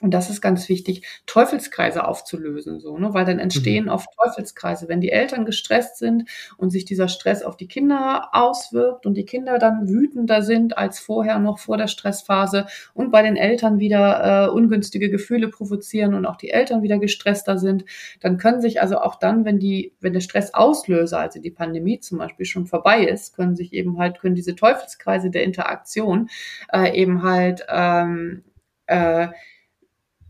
[0.00, 3.12] und das ist ganz wichtig, Teufelskreise aufzulösen, so, ne?
[3.12, 3.90] weil dann entstehen mhm.
[3.90, 4.88] oft Teufelskreise.
[4.88, 9.24] Wenn die Eltern gestresst sind und sich dieser Stress auf die Kinder auswirkt und die
[9.24, 14.46] Kinder dann wütender sind als vorher noch vor der Stressphase und bei den Eltern wieder
[14.46, 17.84] äh, ungünstige Gefühle provozieren und auch die Eltern wieder gestresster sind,
[18.20, 22.18] dann können sich also auch dann, wenn die, wenn der Stressauslöser, also die Pandemie zum
[22.18, 26.30] Beispiel schon vorbei ist, können sich eben halt, können diese Teufelskreise der Interaktion
[26.72, 28.44] äh, eben halt ähm,
[28.86, 29.28] äh,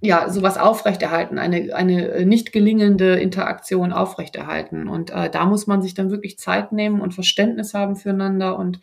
[0.01, 4.89] ja, sowas aufrechterhalten, eine, eine nicht gelingende Interaktion aufrechterhalten.
[4.89, 8.81] Und äh, da muss man sich dann wirklich Zeit nehmen und Verständnis haben füreinander und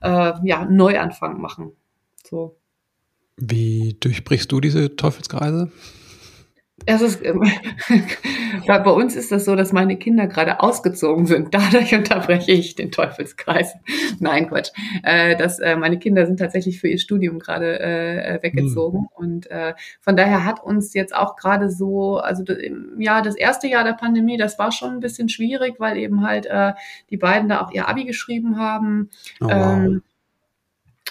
[0.00, 1.72] äh, ja, Neuanfang machen.
[2.28, 2.56] So.
[3.36, 5.72] Wie durchbrichst du diese Teufelskreise?
[6.86, 7.20] Es ist,
[8.78, 11.54] ähm, bei uns ist das so, dass meine Kinder gerade ausgezogen sind.
[11.54, 13.74] Dadurch unterbreche ich den Teufelskreis.
[14.18, 14.70] Nein, Quatsch.
[15.02, 19.00] Äh, das, äh, meine Kinder sind tatsächlich für ihr Studium gerade äh weggezogen.
[19.00, 19.08] Mhm.
[19.14, 22.44] Und äh, von daher hat uns jetzt auch gerade so, also
[22.98, 26.46] ja, das erste Jahr der Pandemie, das war schon ein bisschen schwierig, weil eben halt
[26.46, 26.72] äh,
[27.10, 29.10] die beiden da auch ihr Abi geschrieben haben.
[29.40, 29.52] Oh, wow.
[29.52, 30.02] ähm,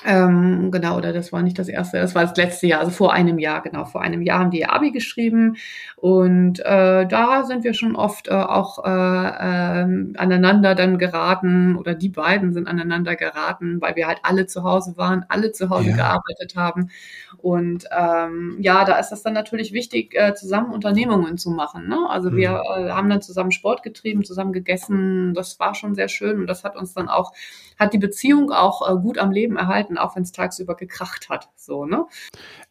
[0.06, 3.12] ähm, genau, oder das war nicht das erste, das war das letzte Jahr, also vor
[3.12, 5.58] einem Jahr, genau, vor einem Jahr haben die Abi geschrieben
[5.98, 11.96] und äh, da sind wir schon oft äh, auch äh, äh, aneinander dann geraten oder
[11.96, 15.90] die beiden sind aneinander geraten, weil wir halt alle zu Hause waren, alle zu Hause
[15.90, 15.96] ja.
[15.98, 16.90] gearbeitet haben
[17.38, 21.88] und ähm, ja, da ist das dann natürlich wichtig, äh, zusammen Unternehmungen zu machen.
[21.88, 21.98] Ne?
[22.10, 22.36] Also mhm.
[22.36, 26.48] wir äh, haben dann zusammen Sport getrieben, zusammen gegessen, das war schon sehr schön und
[26.48, 27.34] das hat uns dann auch,
[27.78, 31.30] hat die Beziehung auch äh, gut am Leben erhalten halten, auch wenn es tagsüber gekracht
[31.30, 31.50] hat.
[31.56, 32.06] So, ne?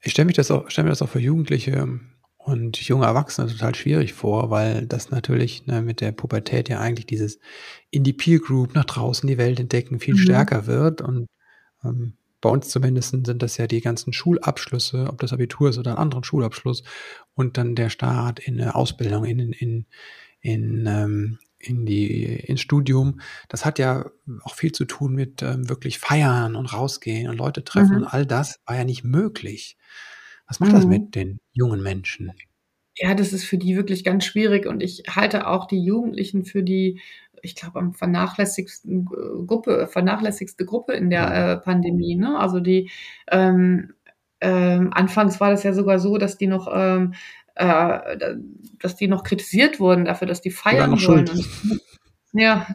[0.02, 2.00] Ich stelle stelle mir das auch für Jugendliche
[2.38, 7.06] und junge Erwachsene total schwierig vor, weil das natürlich ne, mit der Pubertät ja eigentlich
[7.06, 7.38] dieses
[7.90, 10.18] in die Peer Group nach draußen die Welt entdecken viel mhm.
[10.18, 11.26] stärker wird und
[11.84, 15.90] ähm, bei uns zumindest sind das ja die ganzen Schulabschlüsse, ob das Abitur ist oder
[15.90, 16.84] einen anderen Schulabschluss
[17.34, 19.86] und dann der Start in eine Ausbildung, in, in, in,
[20.40, 24.10] in ähm, in die, ins Studium, das hat ja
[24.42, 28.02] auch viel zu tun mit ähm, wirklich feiern und rausgehen und Leute treffen mhm.
[28.02, 29.76] und all das war ja nicht möglich.
[30.46, 30.76] Was macht mhm.
[30.76, 32.32] das mit den jungen Menschen?
[32.96, 36.62] Ja, das ist für die wirklich ganz schwierig und ich halte auch die Jugendlichen für
[36.62, 37.00] die,
[37.42, 42.16] ich glaube, am vernachlässigsten Gruppe, vernachlässigste Gruppe in der äh, Pandemie.
[42.16, 42.38] Ne?
[42.38, 42.90] Also die
[43.30, 43.94] ähm,
[44.40, 47.14] ähm, anfangs war das ja sogar so, dass die noch ähm,
[47.58, 48.16] äh,
[48.78, 51.30] dass die noch kritisiert wurden dafür, dass die feiern die wollen.
[52.32, 52.66] ja,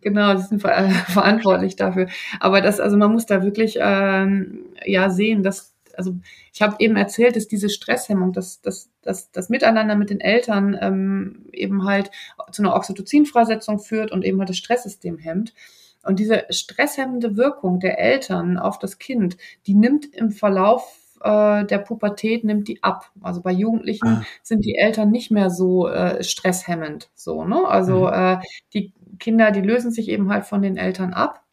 [0.00, 2.08] genau, sie sind ver äh, verantwortlich dafür.
[2.40, 6.14] Aber das, also man muss da wirklich ähm, ja sehen, dass also
[6.52, 10.78] ich habe eben erzählt, dass diese Stresshemmung, dass das, das, das Miteinander mit den Eltern
[10.80, 12.12] ähm, eben halt
[12.52, 15.54] zu einer Oxytocinfreisetzung führt und eben halt das Stresssystem hemmt.
[16.04, 21.78] Und diese stresshemmende Wirkung der Eltern auf das Kind, die nimmt im Verlauf äh, der
[21.78, 23.10] Pubertät nimmt die ab.
[23.20, 24.24] Also bei Jugendlichen ah.
[24.42, 27.10] sind die Eltern nicht mehr so äh, stresshemmend.
[27.14, 27.66] So, ne?
[27.66, 28.12] Also mhm.
[28.12, 28.38] äh,
[28.74, 31.44] die Kinder, die lösen sich eben halt von den Eltern ab.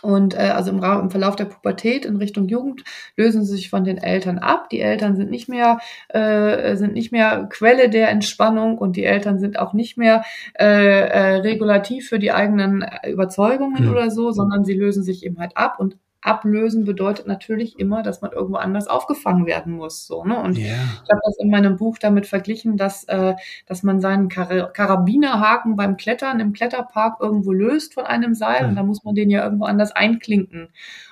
[0.00, 2.84] Und äh, also im, im Verlauf der Pubertät in Richtung Jugend
[3.16, 4.68] lösen sie sich von den Eltern ab.
[4.70, 9.40] Die Eltern sind nicht mehr äh, sind nicht mehr Quelle der Entspannung und die Eltern
[9.40, 10.24] sind auch nicht mehr
[10.58, 13.90] äh, äh, regulativ für die eigenen Überzeugungen mhm.
[13.90, 15.96] oder so, sondern sie lösen sich eben halt ab und
[16.28, 20.06] ablösen bedeutet natürlich immer, dass man irgendwo anders aufgefangen werden muss.
[20.06, 20.38] So, ne?
[20.38, 20.74] Und yeah.
[21.04, 23.34] ich habe das in meinem Buch damit verglichen, dass, äh,
[23.66, 28.68] dass man seinen Kar Karabinerhaken beim Klettern im Kletterpark irgendwo löst von einem Seil mhm.
[28.68, 30.68] und da muss man den ja irgendwo anders einklinken.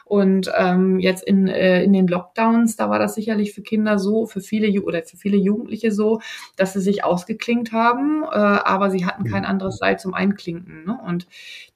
[0.07, 4.26] Und ähm, jetzt in, äh, in den Lockdowns, da war das sicherlich für Kinder so,
[4.26, 6.20] für viele Ju oder für viele Jugendliche so,
[6.57, 10.85] dass sie sich ausgeklinkt haben, äh, aber sie hatten kein anderes Seil zum Einklinken.
[10.85, 10.96] Ne?
[11.05, 11.26] Und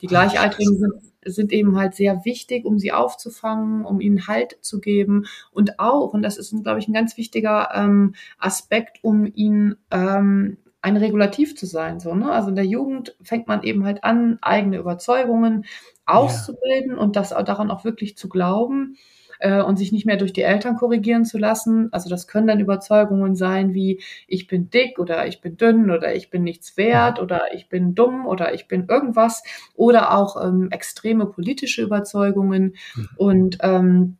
[0.00, 4.80] die Gleichaltrigen sind sind eben halt sehr wichtig, um sie aufzufangen, um ihnen Halt zu
[4.80, 9.76] geben und auch, und das ist, glaube ich, ein ganz wichtiger ähm, Aspekt, um ihnen
[9.90, 12.00] ähm, ein Regulativ zu sein.
[12.00, 12.32] So, ne?
[12.32, 15.66] Also in der Jugend fängt man eben halt an, eigene Überzeugungen
[16.06, 16.98] auszubilden ja.
[16.98, 18.96] und das daran auch wirklich zu glauben
[19.40, 21.88] äh, und sich nicht mehr durch die Eltern korrigieren zu lassen.
[21.92, 26.14] Also das können dann Überzeugungen sein wie ich bin dick oder ich bin dünn oder
[26.14, 29.42] ich bin nichts wert oder ich bin dumm oder ich bin irgendwas
[29.74, 33.08] oder auch ähm, extreme politische Überzeugungen mhm.
[33.16, 34.16] und ähm,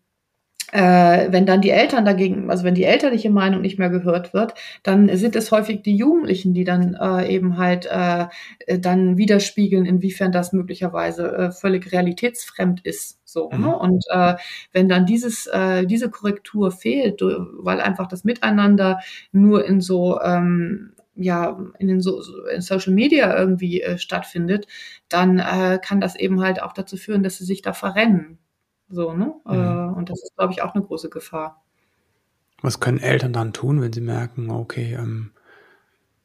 [0.73, 4.55] äh, wenn dann die Eltern dagegen, also wenn die elterliche Meinung nicht mehr gehört wird,
[4.83, 8.27] dann sind es häufig die Jugendlichen, die dann äh, eben halt äh,
[8.79, 13.21] dann widerspiegeln, inwiefern das möglicherweise äh, völlig realitätsfremd ist.
[13.25, 13.61] So, mhm.
[13.61, 13.77] ne?
[13.77, 14.35] Und äh,
[14.73, 19.01] wenn dann dieses, äh, diese Korrektur fehlt, weil einfach das Miteinander
[19.33, 22.23] nur in so ähm, ja, in den so,
[22.55, 24.67] in Social Media irgendwie äh, stattfindet,
[25.09, 28.39] dann äh, kann das eben halt auch dazu führen, dass sie sich da verrennen.
[28.91, 29.35] So, ne?
[29.47, 29.55] Mhm.
[29.55, 31.63] Äh, und das ist, glaube ich, auch eine große Gefahr.
[32.61, 35.33] Was können Eltern dann tun, wenn sie merken, okay, ähm,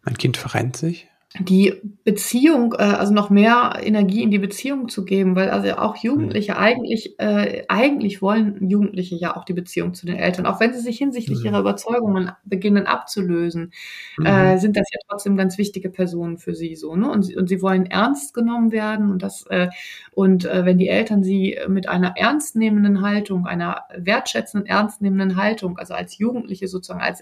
[0.03, 1.09] mein Kind verrennt sich?
[1.39, 5.95] Die Beziehung, äh, also noch mehr Energie in die Beziehung zu geben, weil also auch
[5.97, 6.57] Jugendliche mhm.
[6.57, 10.79] eigentlich, äh, eigentlich wollen Jugendliche ja auch die Beziehung zu den Eltern, auch wenn sie
[10.79, 11.45] sich hinsichtlich mhm.
[11.47, 13.71] ihrer Überzeugungen beginnen abzulösen,
[14.17, 14.25] mhm.
[14.25, 17.09] äh, sind das ja trotzdem ganz wichtige Personen für sie so, ne?
[17.09, 19.69] Und, sie, und sie wollen ernst genommen werden und das äh,
[20.11, 25.93] und äh, wenn die Eltern sie mit einer ernstnehmenden Haltung, einer wertschätzenden, ernstnehmenden Haltung, also
[25.93, 27.21] als Jugendliche sozusagen als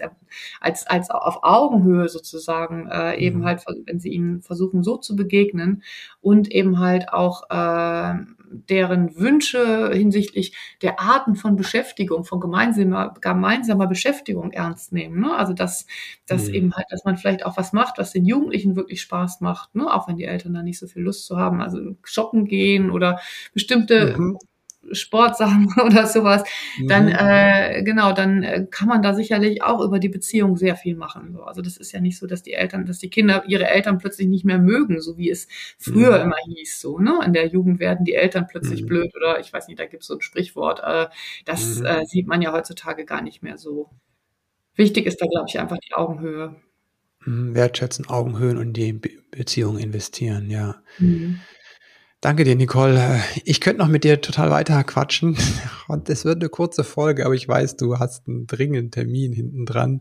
[0.60, 3.44] als als auf Augenhöhe sozusagen äh, eben mhm.
[3.44, 5.82] halt, wenn sie ihnen versuchen so zu begegnen
[6.20, 8.14] und eben halt auch äh,
[8.68, 15.20] deren Wünsche hinsichtlich der Arten von Beschäftigung, von gemeinsamer, gemeinsamer Beschäftigung ernst nehmen.
[15.20, 15.34] Ne?
[15.34, 15.86] Also dass,
[16.26, 16.54] dass mhm.
[16.54, 19.92] eben halt, dass man vielleicht auch was macht, was den Jugendlichen wirklich Spaß macht, ne?
[19.92, 21.60] auch wenn die Eltern da nicht so viel Lust zu haben.
[21.60, 23.20] Also shoppen gehen oder
[23.52, 24.38] bestimmte mhm.
[24.92, 26.44] Sportsachen oder sowas,
[26.86, 27.16] dann mhm.
[27.18, 31.32] äh, genau, dann äh, kann man da sicherlich auch über die Beziehung sehr viel machen.
[31.32, 31.42] So.
[31.42, 34.28] Also das ist ja nicht so, dass die Eltern, dass die Kinder ihre Eltern plötzlich
[34.28, 36.24] nicht mehr mögen, so wie es früher mhm.
[36.24, 36.80] immer hieß.
[36.80, 37.20] So, ne?
[37.24, 38.86] In der Jugend werden die Eltern plötzlich mhm.
[38.86, 40.80] blöd oder ich weiß nicht, da gibt es so ein Sprichwort.
[40.84, 41.06] Äh,
[41.44, 41.86] das mhm.
[41.86, 43.90] äh, sieht man ja heutzutage gar nicht mehr so.
[44.76, 46.56] Wichtig ist da, glaube ich, einfach die Augenhöhe.
[47.24, 50.76] Mhm, wertschätzen, Augenhöhen und die Be Beziehung investieren, ja.
[50.98, 51.40] Mhm.
[52.24, 53.22] Danke dir, Nicole.
[53.44, 55.36] Ich könnte noch mit dir total weiter quatschen.
[55.88, 59.66] Und es wird eine kurze Folge, aber ich weiß, du hast einen dringenden Termin hinten
[59.66, 60.00] dran.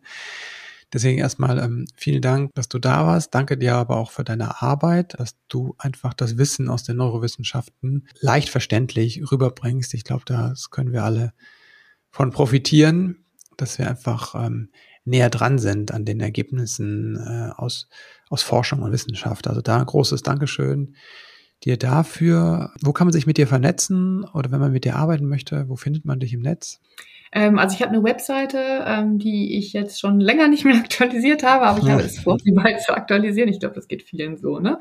[0.93, 3.35] Deswegen erstmal ähm, vielen Dank, dass du da warst.
[3.35, 8.07] Danke dir aber auch für deine Arbeit, dass du einfach das Wissen aus den Neurowissenschaften
[8.21, 9.93] leicht verständlich rüberbringst.
[9.93, 11.33] Ich glaube, das können wir alle
[12.09, 13.25] von profitieren,
[13.57, 14.69] dass wir einfach ähm,
[15.03, 17.89] näher dran sind an den Ergebnissen äh, aus,
[18.29, 19.45] aus Forschung und Wissenschaft.
[19.45, 20.95] Also da ein großes Dankeschön
[21.65, 22.71] dir dafür.
[22.81, 25.75] Wo kann man sich mit dir vernetzen oder wenn man mit dir arbeiten möchte, wo
[25.75, 26.79] findet man dich im Netz?
[27.35, 31.43] Ähm, also ich habe eine Webseite, ähm, die ich jetzt schon länger nicht mehr aktualisiert
[31.43, 33.49] habe, aber ich habe es vor, sie bald zu aktualisieren.
[33.49, 34.79] Ich glaube, das geht vielen so, ne?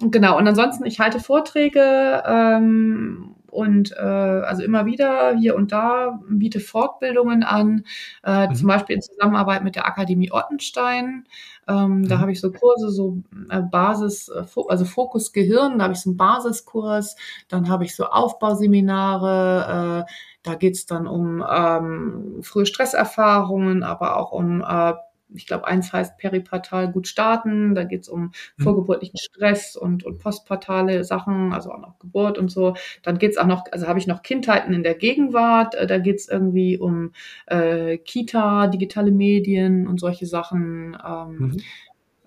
[0.00, 0.38] Genau.
[0.38, 6.60] Und ansonsten, ich halte Vorträge ähm, und äh, also immer wieder hier und da biete
[6.60, 7.82] Fortbildungen an,
[8.22, 8.54] äh, mhm.
[8.54, 11.24] zum Beispiel in Zusammenarbeit mit der Akademie Ottenstein.
[11.66, 12.08] Ähm, mhm.
[12.08, 13.18] Da habe ich so Kurse, so
[13.50, 17.16] äh, Basis, äh, also Fokus Gehirn, da habe ich so einen Basiskurs,
[17.48, 20.12] dann habe ich so Aufbauseminare, äh,
[20.44, 24.92] da geht's dann um ähm, frühe Stresserfahrungen, aber auch um äh,
[25.34, 27.74] ich glaube, eins heißt peripartal gut starten.
[27.74, 28.62] Da geht es um mhm.
[28.62, 32.74] vorgeburtlichen Stress und, und postpartale Sachen, also auch noch Geburt und so.
[33.02, 35.74] Dann geht es auch noch, also habe ich noch Kindheiten in der Gegenwart.
[35.74, 37.12] Äh, da geht es irgendwie um
[37.46, 40.96] äh, Kita, digitale Medien und solche Sachen.
[41.06, 41.56] Ähm, mhm.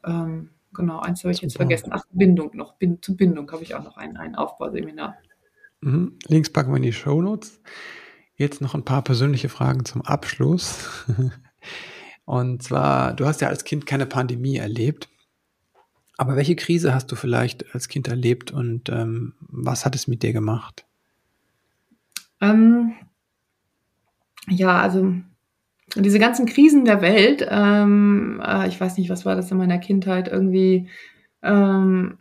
[0.06, 1.48] ähm, genau, eins habe ich Super.
[1.48, 1.90] jetzt vergessen.
[1.94, 2.76] Ach, Bindung noch.
[2.76, 5.18] Bin, zu Bindung habe ich auch noch ein, ein Aufbauseminar.
[5.82, 6.18] Mhm.
[6.28, 7.62] Links packen wir in die Shownotes.
[8.36, 11.06] Jetzt noch ein paar persönliche Fragen zum Abschluss.
[12.26, 15.10] Und zwar, du hast ja als Kind keine Pandemie erlebt.
[16.18, 20.22] Aber welche Krise hast du vielleicht als Kind erlebt und ähm, was hat es mit
[20.22, 20.86] dir gemacht?
[22.42, 22.94] Ähm,
[24.48, 25.14] ja, also
[25.96, 29.80] diese ganzen Krisen der Welt, ähm, äh, ich weiß nicht, was war das in meiner
[29.80, 30.88] Kindheit, irgendwie,
[31.42, 32.18] ähm,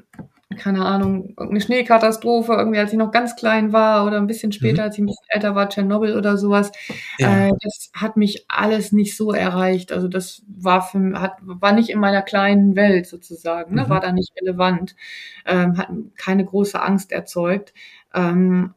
[0.57, 4.83] keine Ahnung, irgendeine Schneekatastrophe, irgendwie als ich noch ganz klein war oder ein bisschen später,
[4.83, 4.87] mhm.
[4.87, 6.73] als ich ein bisschen älter war, Tschernobyl oder sowas.
[7.19, 7.49] Ja.
[7.49, 9.93] Äh, das hat mich alles nicht so erreicht.
[9.93, 13.85] Also das war für hat, war nicht in meiner kleinen Welt sozusagen, ne?
[13.85, 13.89] Mhm.
[13.89, 14.97] war da nicht relevant,
[15.47, 17.73] ähm, hat keine große Angst erzeugt.
[18.13, 18.75] Ähm,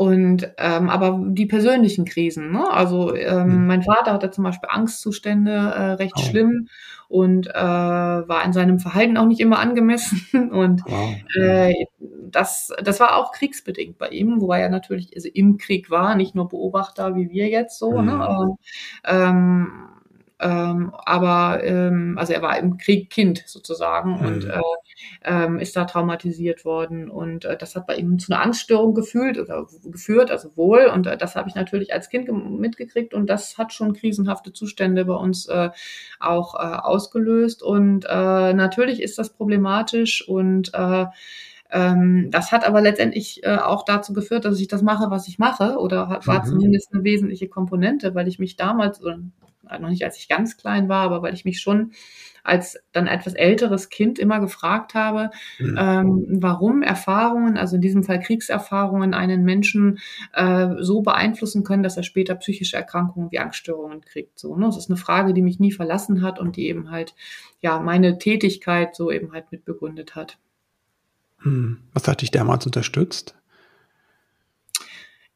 [0.00, 2.70] und ähm, aber die persönlichen Krisen, ne?
[2.70, 3.66] Also ähm, mhm.
[3.66, 6.22] mein Vater hatte zum Beispiel Angstzustände, äh, recht oh.
[6.22, 6.68] schlimm
[7.08, 10.50] und äh, war in seinem Verhalten auch nicht immer angemessen.
[10.52, 11.14] Und wow.
[11.38, 11.74] äh,
[12.30, 16.34] das, das war auch kriegsbedingt bei ihm, wobei er natürlich also im Krieg war, nicht
[16.34, 18.00] nur Beobachter wie wir jetzt so.
[18.00, 18.12] Ne?
[18.12, 18.18] Mhm.
[18.18, 18.56] Ne?
[19.04, 19.72] Ähm,
[20.40, 24.26] ähm, aber ähm, also er war im Krieg Kind sozusagen mhm.
[24.26, 24.60] und äh,
[25.24, 29.38] ähm, ist da traumatisiert worden und äh, das hat bei ihm zu einer Angststörung gefühlt
[29.38, 33.58] oder geführt, also wohl und äh, das habe ich natürlich als Kind mitgekriegt und das
[33.58, 35.70] hat schon krisenhafte Zustände bei uns äh,
[36.18, 41.06] auch äh, ausgelöst und äh, natürlich ist das problematisch und äh,
[41.72, 45.38] ähm, das hat aber letztendlich äh, auch dazu geführt, dass ich das mache, was ich
[45.38, 46.48] mache, oder war mhm.
[46.48, 49.00] zumindest eine wesentliche Komponente, weil ich mich damals,
[49.78, 51.92] noch nicht als ich ganz klein war, aber weil ich mich schon
[52.42, 55.76] als dann etwas älteres Kind immer gefragt habe, mhm.
[55.78, 59.98] ähm, warum Erfahrungen, also in diesem Fall Kriegserfahrungen, einen Menschen
[60.32, 64.38] äh, so beeinflussen können, dass er später psychische Erkrankungen wie Angststörungen kriegt.
[64.38, 64.66] So, ne?
[64.66, 67.14] Das ist eine Frage, die mich nie verlassen hat und die eben halt
[67.60, 70.38] ja meine Tätigkeit so eben halt mitbegründet hat.
[71.42, 71.78] Mhm.
[71.92, 73.34] Was hat dich damals unterstützt?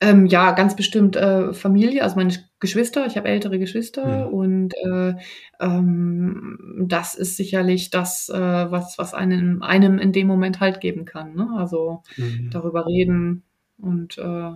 [0.05, 3.07] Ähm, ja, ganz bestimmt äh, Familie, also meine Geschwister.
[3.07, 4.35] Ich habe ältere Geschwister mhm.
[4.35, 5.15] und äh,
[5.61, 11.07] ähm, das ist sicherlich das, äh, was, was einem, einem in dem Moment halt geben
[11.07, 11.35] kann.
[11.35, 11.49] Ne?
[11.57, 12.51] Also mhm.
[12.51, 13.45] darüber reden
[13.79, 14.53] und äh,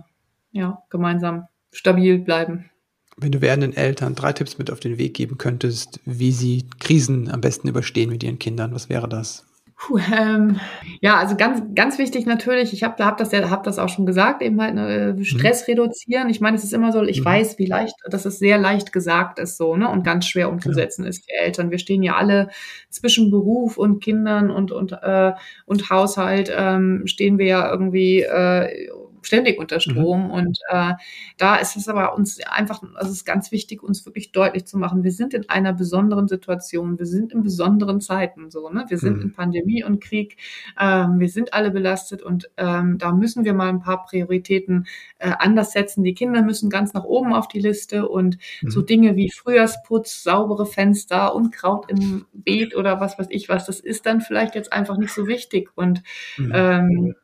[0.51, 2.69] ja, gemeinsam stabil bleiben.
[3.17, 7.29] Wenn du werdenden Eltern drei Tipps mit auf den Weg geben könntest, wie sie Krisen
[7.29, 9.48] am besten überstehen mit ihren Kindern, was wäre das?
[9.81, 10.59] Puh, ähm,
[10.99, 14.05] ja, also ganz, ganz wichtig natürlich, ich habe hab das ja, hab das auch schon
[14.05, 15.71] gesagt, eben halt ne, äh, Stress mhm.
[15.71, 16.29] reduzieren.
[16.29, 17.25] Ich meine, es ist immer so, ich mhm.
[17.25, 19.87] weiß, wie leicht, dass es sehr leicht gesagt ist so, ne?
[19.87, 21.09] Und ganz schwer umzusetzen ja.
[21.09, 21.71] ist für Eltern.
[21.71, 22.49] Wir stehen ja alle
[22.89, 25.31] zwischen Beruf und Kindern und, und, äh,
[25.65, 28.89] und Haushalt, ähm, stehen wir ja irgendwie äh,
[29.21, 29.79] ständig unter mhm.
[29.79, 30.25] Strom.
[30.25, 30.31] Mhm.
[30.31, 30.93] Und äh,
[31.37, 34.77] da ist es aber uns einfach, also es ist ganz wichtig, uns wirklich deutlich zu
[34.77, 38.85] machen, wir sind in einer besonderen Situation, wir sind in besonderen Zeiten so, ne?
[38.87, 39.21] Wir sind mhm.
[39.23, 40.37] in Pandemie und Krieg,
[40.79, 45.31] ähm, wir sind alle belastet und ähm, da müssen wir mal ein paar Prioritäten äh,
[45.37, 46.03] anders setzen.
[46.03, 48.69] Die Kinder müssen ganz nach oben auf die Liste und mhm.
[48.69, 53.79] so Dinge wie Frühjahrsputz, saubere Fenster, Unkraut im Beet oder was weiß ich was, das
[53.79, 55.69] ist dann vielleicht jetzt einfach nicht so wichtig.
[55.75, 56.03] Und
[56.37, 56.51] mhm.
[56.53, 57.15] ähm,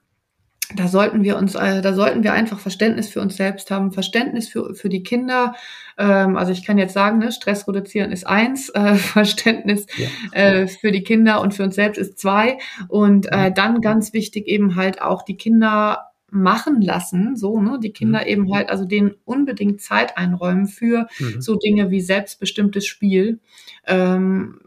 [0.73, 4.47] da sollten wir uns, äh, da sollten wir einfach Verständnis für uns selbst haben, Verständnis
[4.47, 5.56] für, für die Kinder.
[5.97, 10.08] Ähm, also ich kann jetzt sagen, ne, Stress reduzieren ist eins, äh, Verständnis ja.
[10.32, 12.58] äh, für die Kinder und für uns selbst ist zwei.
[12.88, 17.91] Und äh, dann ganz wichtig eben halt auch die Kinder machen lassen, so, ne, die
[17.91, 18.28] Kinder mhm.
[18.28, 21.41] eben halt, also denen unbedingt Zeit einräumen für mhm.
[21.41, 23.39] so Dinge wie selbstbestimmtes Spiel.
[23.86, 24.60] Ähm,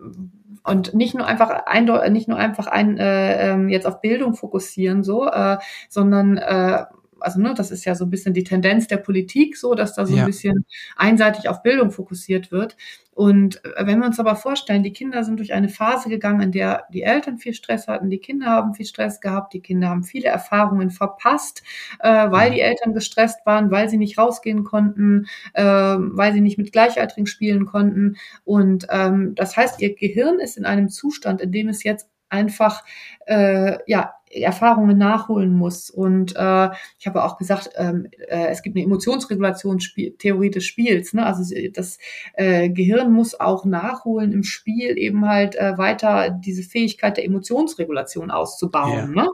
[0.64, 5.03] und nicht nur einfach ein, nicht nur einfach ein äh, ähm, jetzt auf Bildung fokussieren
[5.03, 6.85] so, äh, sondern äh,
[7.20, 10.07] also ne, das ist ja so ein bisschen die Tendenz der Politik, so dass da
[10.07, 10.22] so ja.
[10.22, 10.64] ein bisschen
[10.96, 12.76] einseitig auf Bildung fokussiert wird.
[13.18, 16.52] Und äh, wenn wir uns aber vorstellen, die Kinder sind durch eine Phase gegangen, in
[16.52, 20.04] der die Eltern viel Stress hatten, die Kinder haben viel Stress gehabt, die Kinder haben
[20.04, 21.64] viele Erfahrungen verpasst,
[21.98, 26.59] äh, weil die Eltern gestresst waren, weil sie nicht rausgehen konnten, äh, weil sie nicht
[26.59, 28.16] mit Gleichaltrigen spielen konnten.
[28.44, 32.84] Und ähm, das heißt, ihr Gehirn ist in einem Zustand, in dem es jetzt einfach
[33.26, 35.90] äh, ja Erfahrungen nachholen muss.
[35.90, 41.14] Und äh, ich habe auch gesagt, ähm, äh, es gibt eine Emotionsregulationstheorie des Spiels.
[41.14, 41.24] Ne?
[41.24, 41.98] Also das
[42.34, 48.30] äh, Gehirn muss auch nachholen im Spiel eben halt äh, weiter diese Fähigkeit der Emotionsregulation
[48.30, 49.14] auszubauen.
[49.16, 49.22] Ja.
[49.22, 49.28] Ne?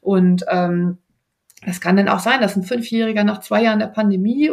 [0.00, 0.98] Und ähm,
[1.66, 4.48] das kann dann auch sein, dass ein Fünfjähriger nach zwei Jahren der Pandemie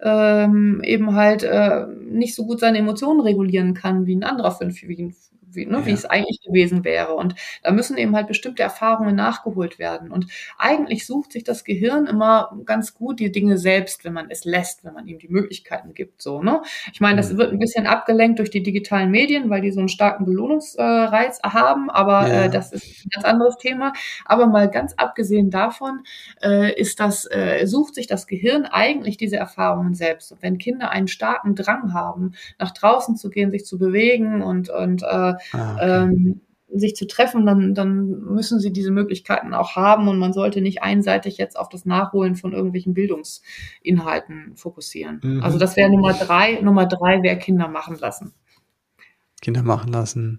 [0.00, 5.08] ähm, eben halt äh, nicht so gut seine Emotionen regulieren kann wie ein anderer Fünfjähriger
[5.54, 5.86] wie, ne, ja.
[5.86, 7.14] wie es eigentlich gewesen wäre.
[7.14, 10.10] Und da müssen eben halt bestimmte Erfahrungen nachgeholt werden.
[10.10, 10.26] Und
[10.58, 14.84] eigentlich sucht sich das Gehirn immer ganz gut die Dinge selbst, wenn man es lässt,
[14.84, 16.22] wenn man ihm die Möglichkeiten gibt.
[16.22, 16.62] So, ne?
[16.92, 17.38] Ich meine, das mhm.
[17.38, 21.90] wird ein bisschen abgelenkt durch die digitalen Medien, weil die so einen starken Belohnungsreiz haben,
[21.90, 22.44] aber ja.
[22.44, 23.92] äh, das ist ein ganz anderes Thema.
[24.24, 26.02] Aber mal ganz abgesehen davon
[26.42, 30.32] äh, ist das, äh, sucht sich das Gehirn eigentlich diese Erfahrungen selbst.
[30.32, 34.70] Und wenn Kinder einen starken Drang haben, nach draußen zu gehen, sich zu bewegen und,
[34.70, 36.04] und äh, ah, okay.
[36.04, 36.40] ähm,
[36.72, 40.82] sich zu treffen, dann, dann müssen sie diese Möglichkeiten auch haben und man sollte nicht
[40.82, 45.20] einseitig jetzt auf das Nachholen von irgendwelchen Bildungsinhalten fokussieren.
[45.22, 45.42] Mhm.
[45.42, 46.60] Also das wäre Nummer drei.
[46.60, 48.32] Nummer drei wäre Kinder machen lassen.
[49.40, 50.38] Kinder machen lassen.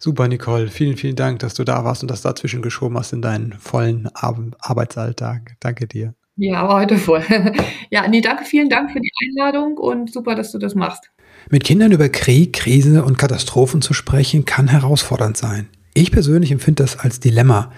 [0.00, 0.68] Super, Nicole.
[0.68, 4.08] Vielen, vielen Dank, dass du da warst und das dazwischen geschoben hast in deinen vollen
[4.14, 5.56] Ar Arbeitsalltag.
[5.60, 6.14] Danke dir.
[6.36, 7.22] Ja, aber heute voll.
[7.90, 11.10] ja, nee, danke, vielen Dank für die Einladung und super, dass du das machst.
[11.50, 15.68] Mit Kindern über Krieg, Krise und Katastrophen zu sprechen, kann herausfordernd sein.
[15.94, 17.72] Ich persönlich empfinde das als Dilemma.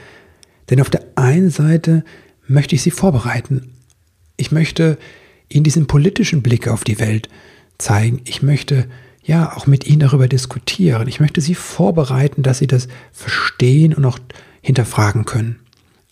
[0.68, 2.04] Denn auf der einen Seite
[2.46, 3.72] möchte ich sie vorbereiten.
[4.36, 4.98] Ich möchte
[5.48, 7.28] ihnen diesen politischen Blick auf die Welt
[7.78, 8.20] zeigen.
[8.24, 8.88] Ich möchte
[9.22, 11.08] ja auch mit ihnen darüber diskutieren.
[11.08, 14.18] Ich möchte sie vorbereiten, dass sie das verstehen und auch
[14.62, 15.60] hinterfragen können.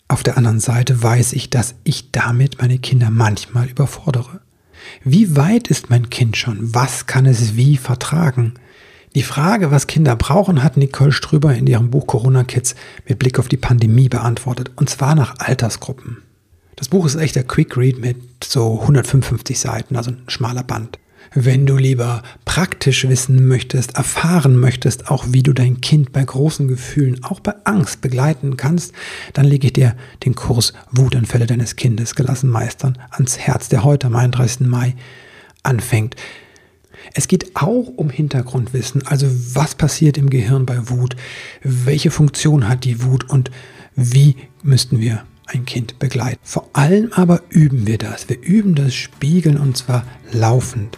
[0.07, 4.41] Auf der anderen Seite weiß ich, dass ich damit meine Kinder manchmal überfordere.
[5.03, 6.73] Wie weit ist mein Kind schon?
[6.73, 8.53] Was kann es wie vertragen?
[9.15, 12.75] Die Frage, was Kinder brauchen, hat Nicole Strüber in ihrem Buch Corona Kids
[13.07, 16.21] mit Blick auf die Pandemie beantwortet, und zwar nach Altersgruppen.
[16.75, 20.99] Das Buch ist echt der Quick Read mit so 155 Seiten, also ein schmaler Band.
[21.33, 26.67] Wenn du lieber praktisch wissen möchtest, erfahren möchtest, auch wie du dein Kind bei großen
[26.67, 28.93] Gefühlen, auch bei Angst begleiten kannst,
[29.33, 34.07] dann lege ich dir den Kurs Wutanfälle deines Kindes gelassen meistern ans Herz, der heute
[34.07, 34.61] am 31.
[34.61, 34.95] Mai
[35.61, 36.15] anfängt.
[37.13, 41.15] Es geht auch um Hintergrundwissen, also was passiert im Gehirn bei Wut,
[41.63, 43.51] welche Funktion hat die Wut und
[43.95, 46.39] wie müssten wir ein Kind begleiten.
[46.43, 48.29] Vor allem aber üben wir das.
[48.29, 50.97] Wir üben das Spiegeln und zwar laufend.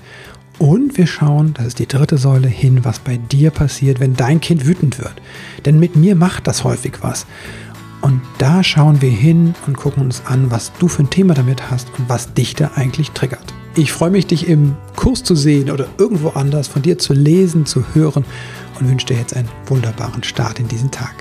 [0.59, 4.39] Und wir schauen, das ist die dritte Säule, hin, was bei dir passiert, wenn dein
[4.41, 5.13] Kind wütend wird.
[5.65, 7.25] Denn mit mir macht das häufig was.
[8.01, 11.71] Und da schauen wir hin und gucken uns an, was du für ein Thema damit
[11.71, 13.53] hast und was dich da eigentlich triggert.
[13.75, 17.65] Ich freue mich, dich im Kurs zu sehen oder irgendwo anders, von dir zu lesen,
[17.65, 18.25] zu hören
[18.79, 21.13] und wünsche dir jetzt einen wunderbaren Start in diesen Tag.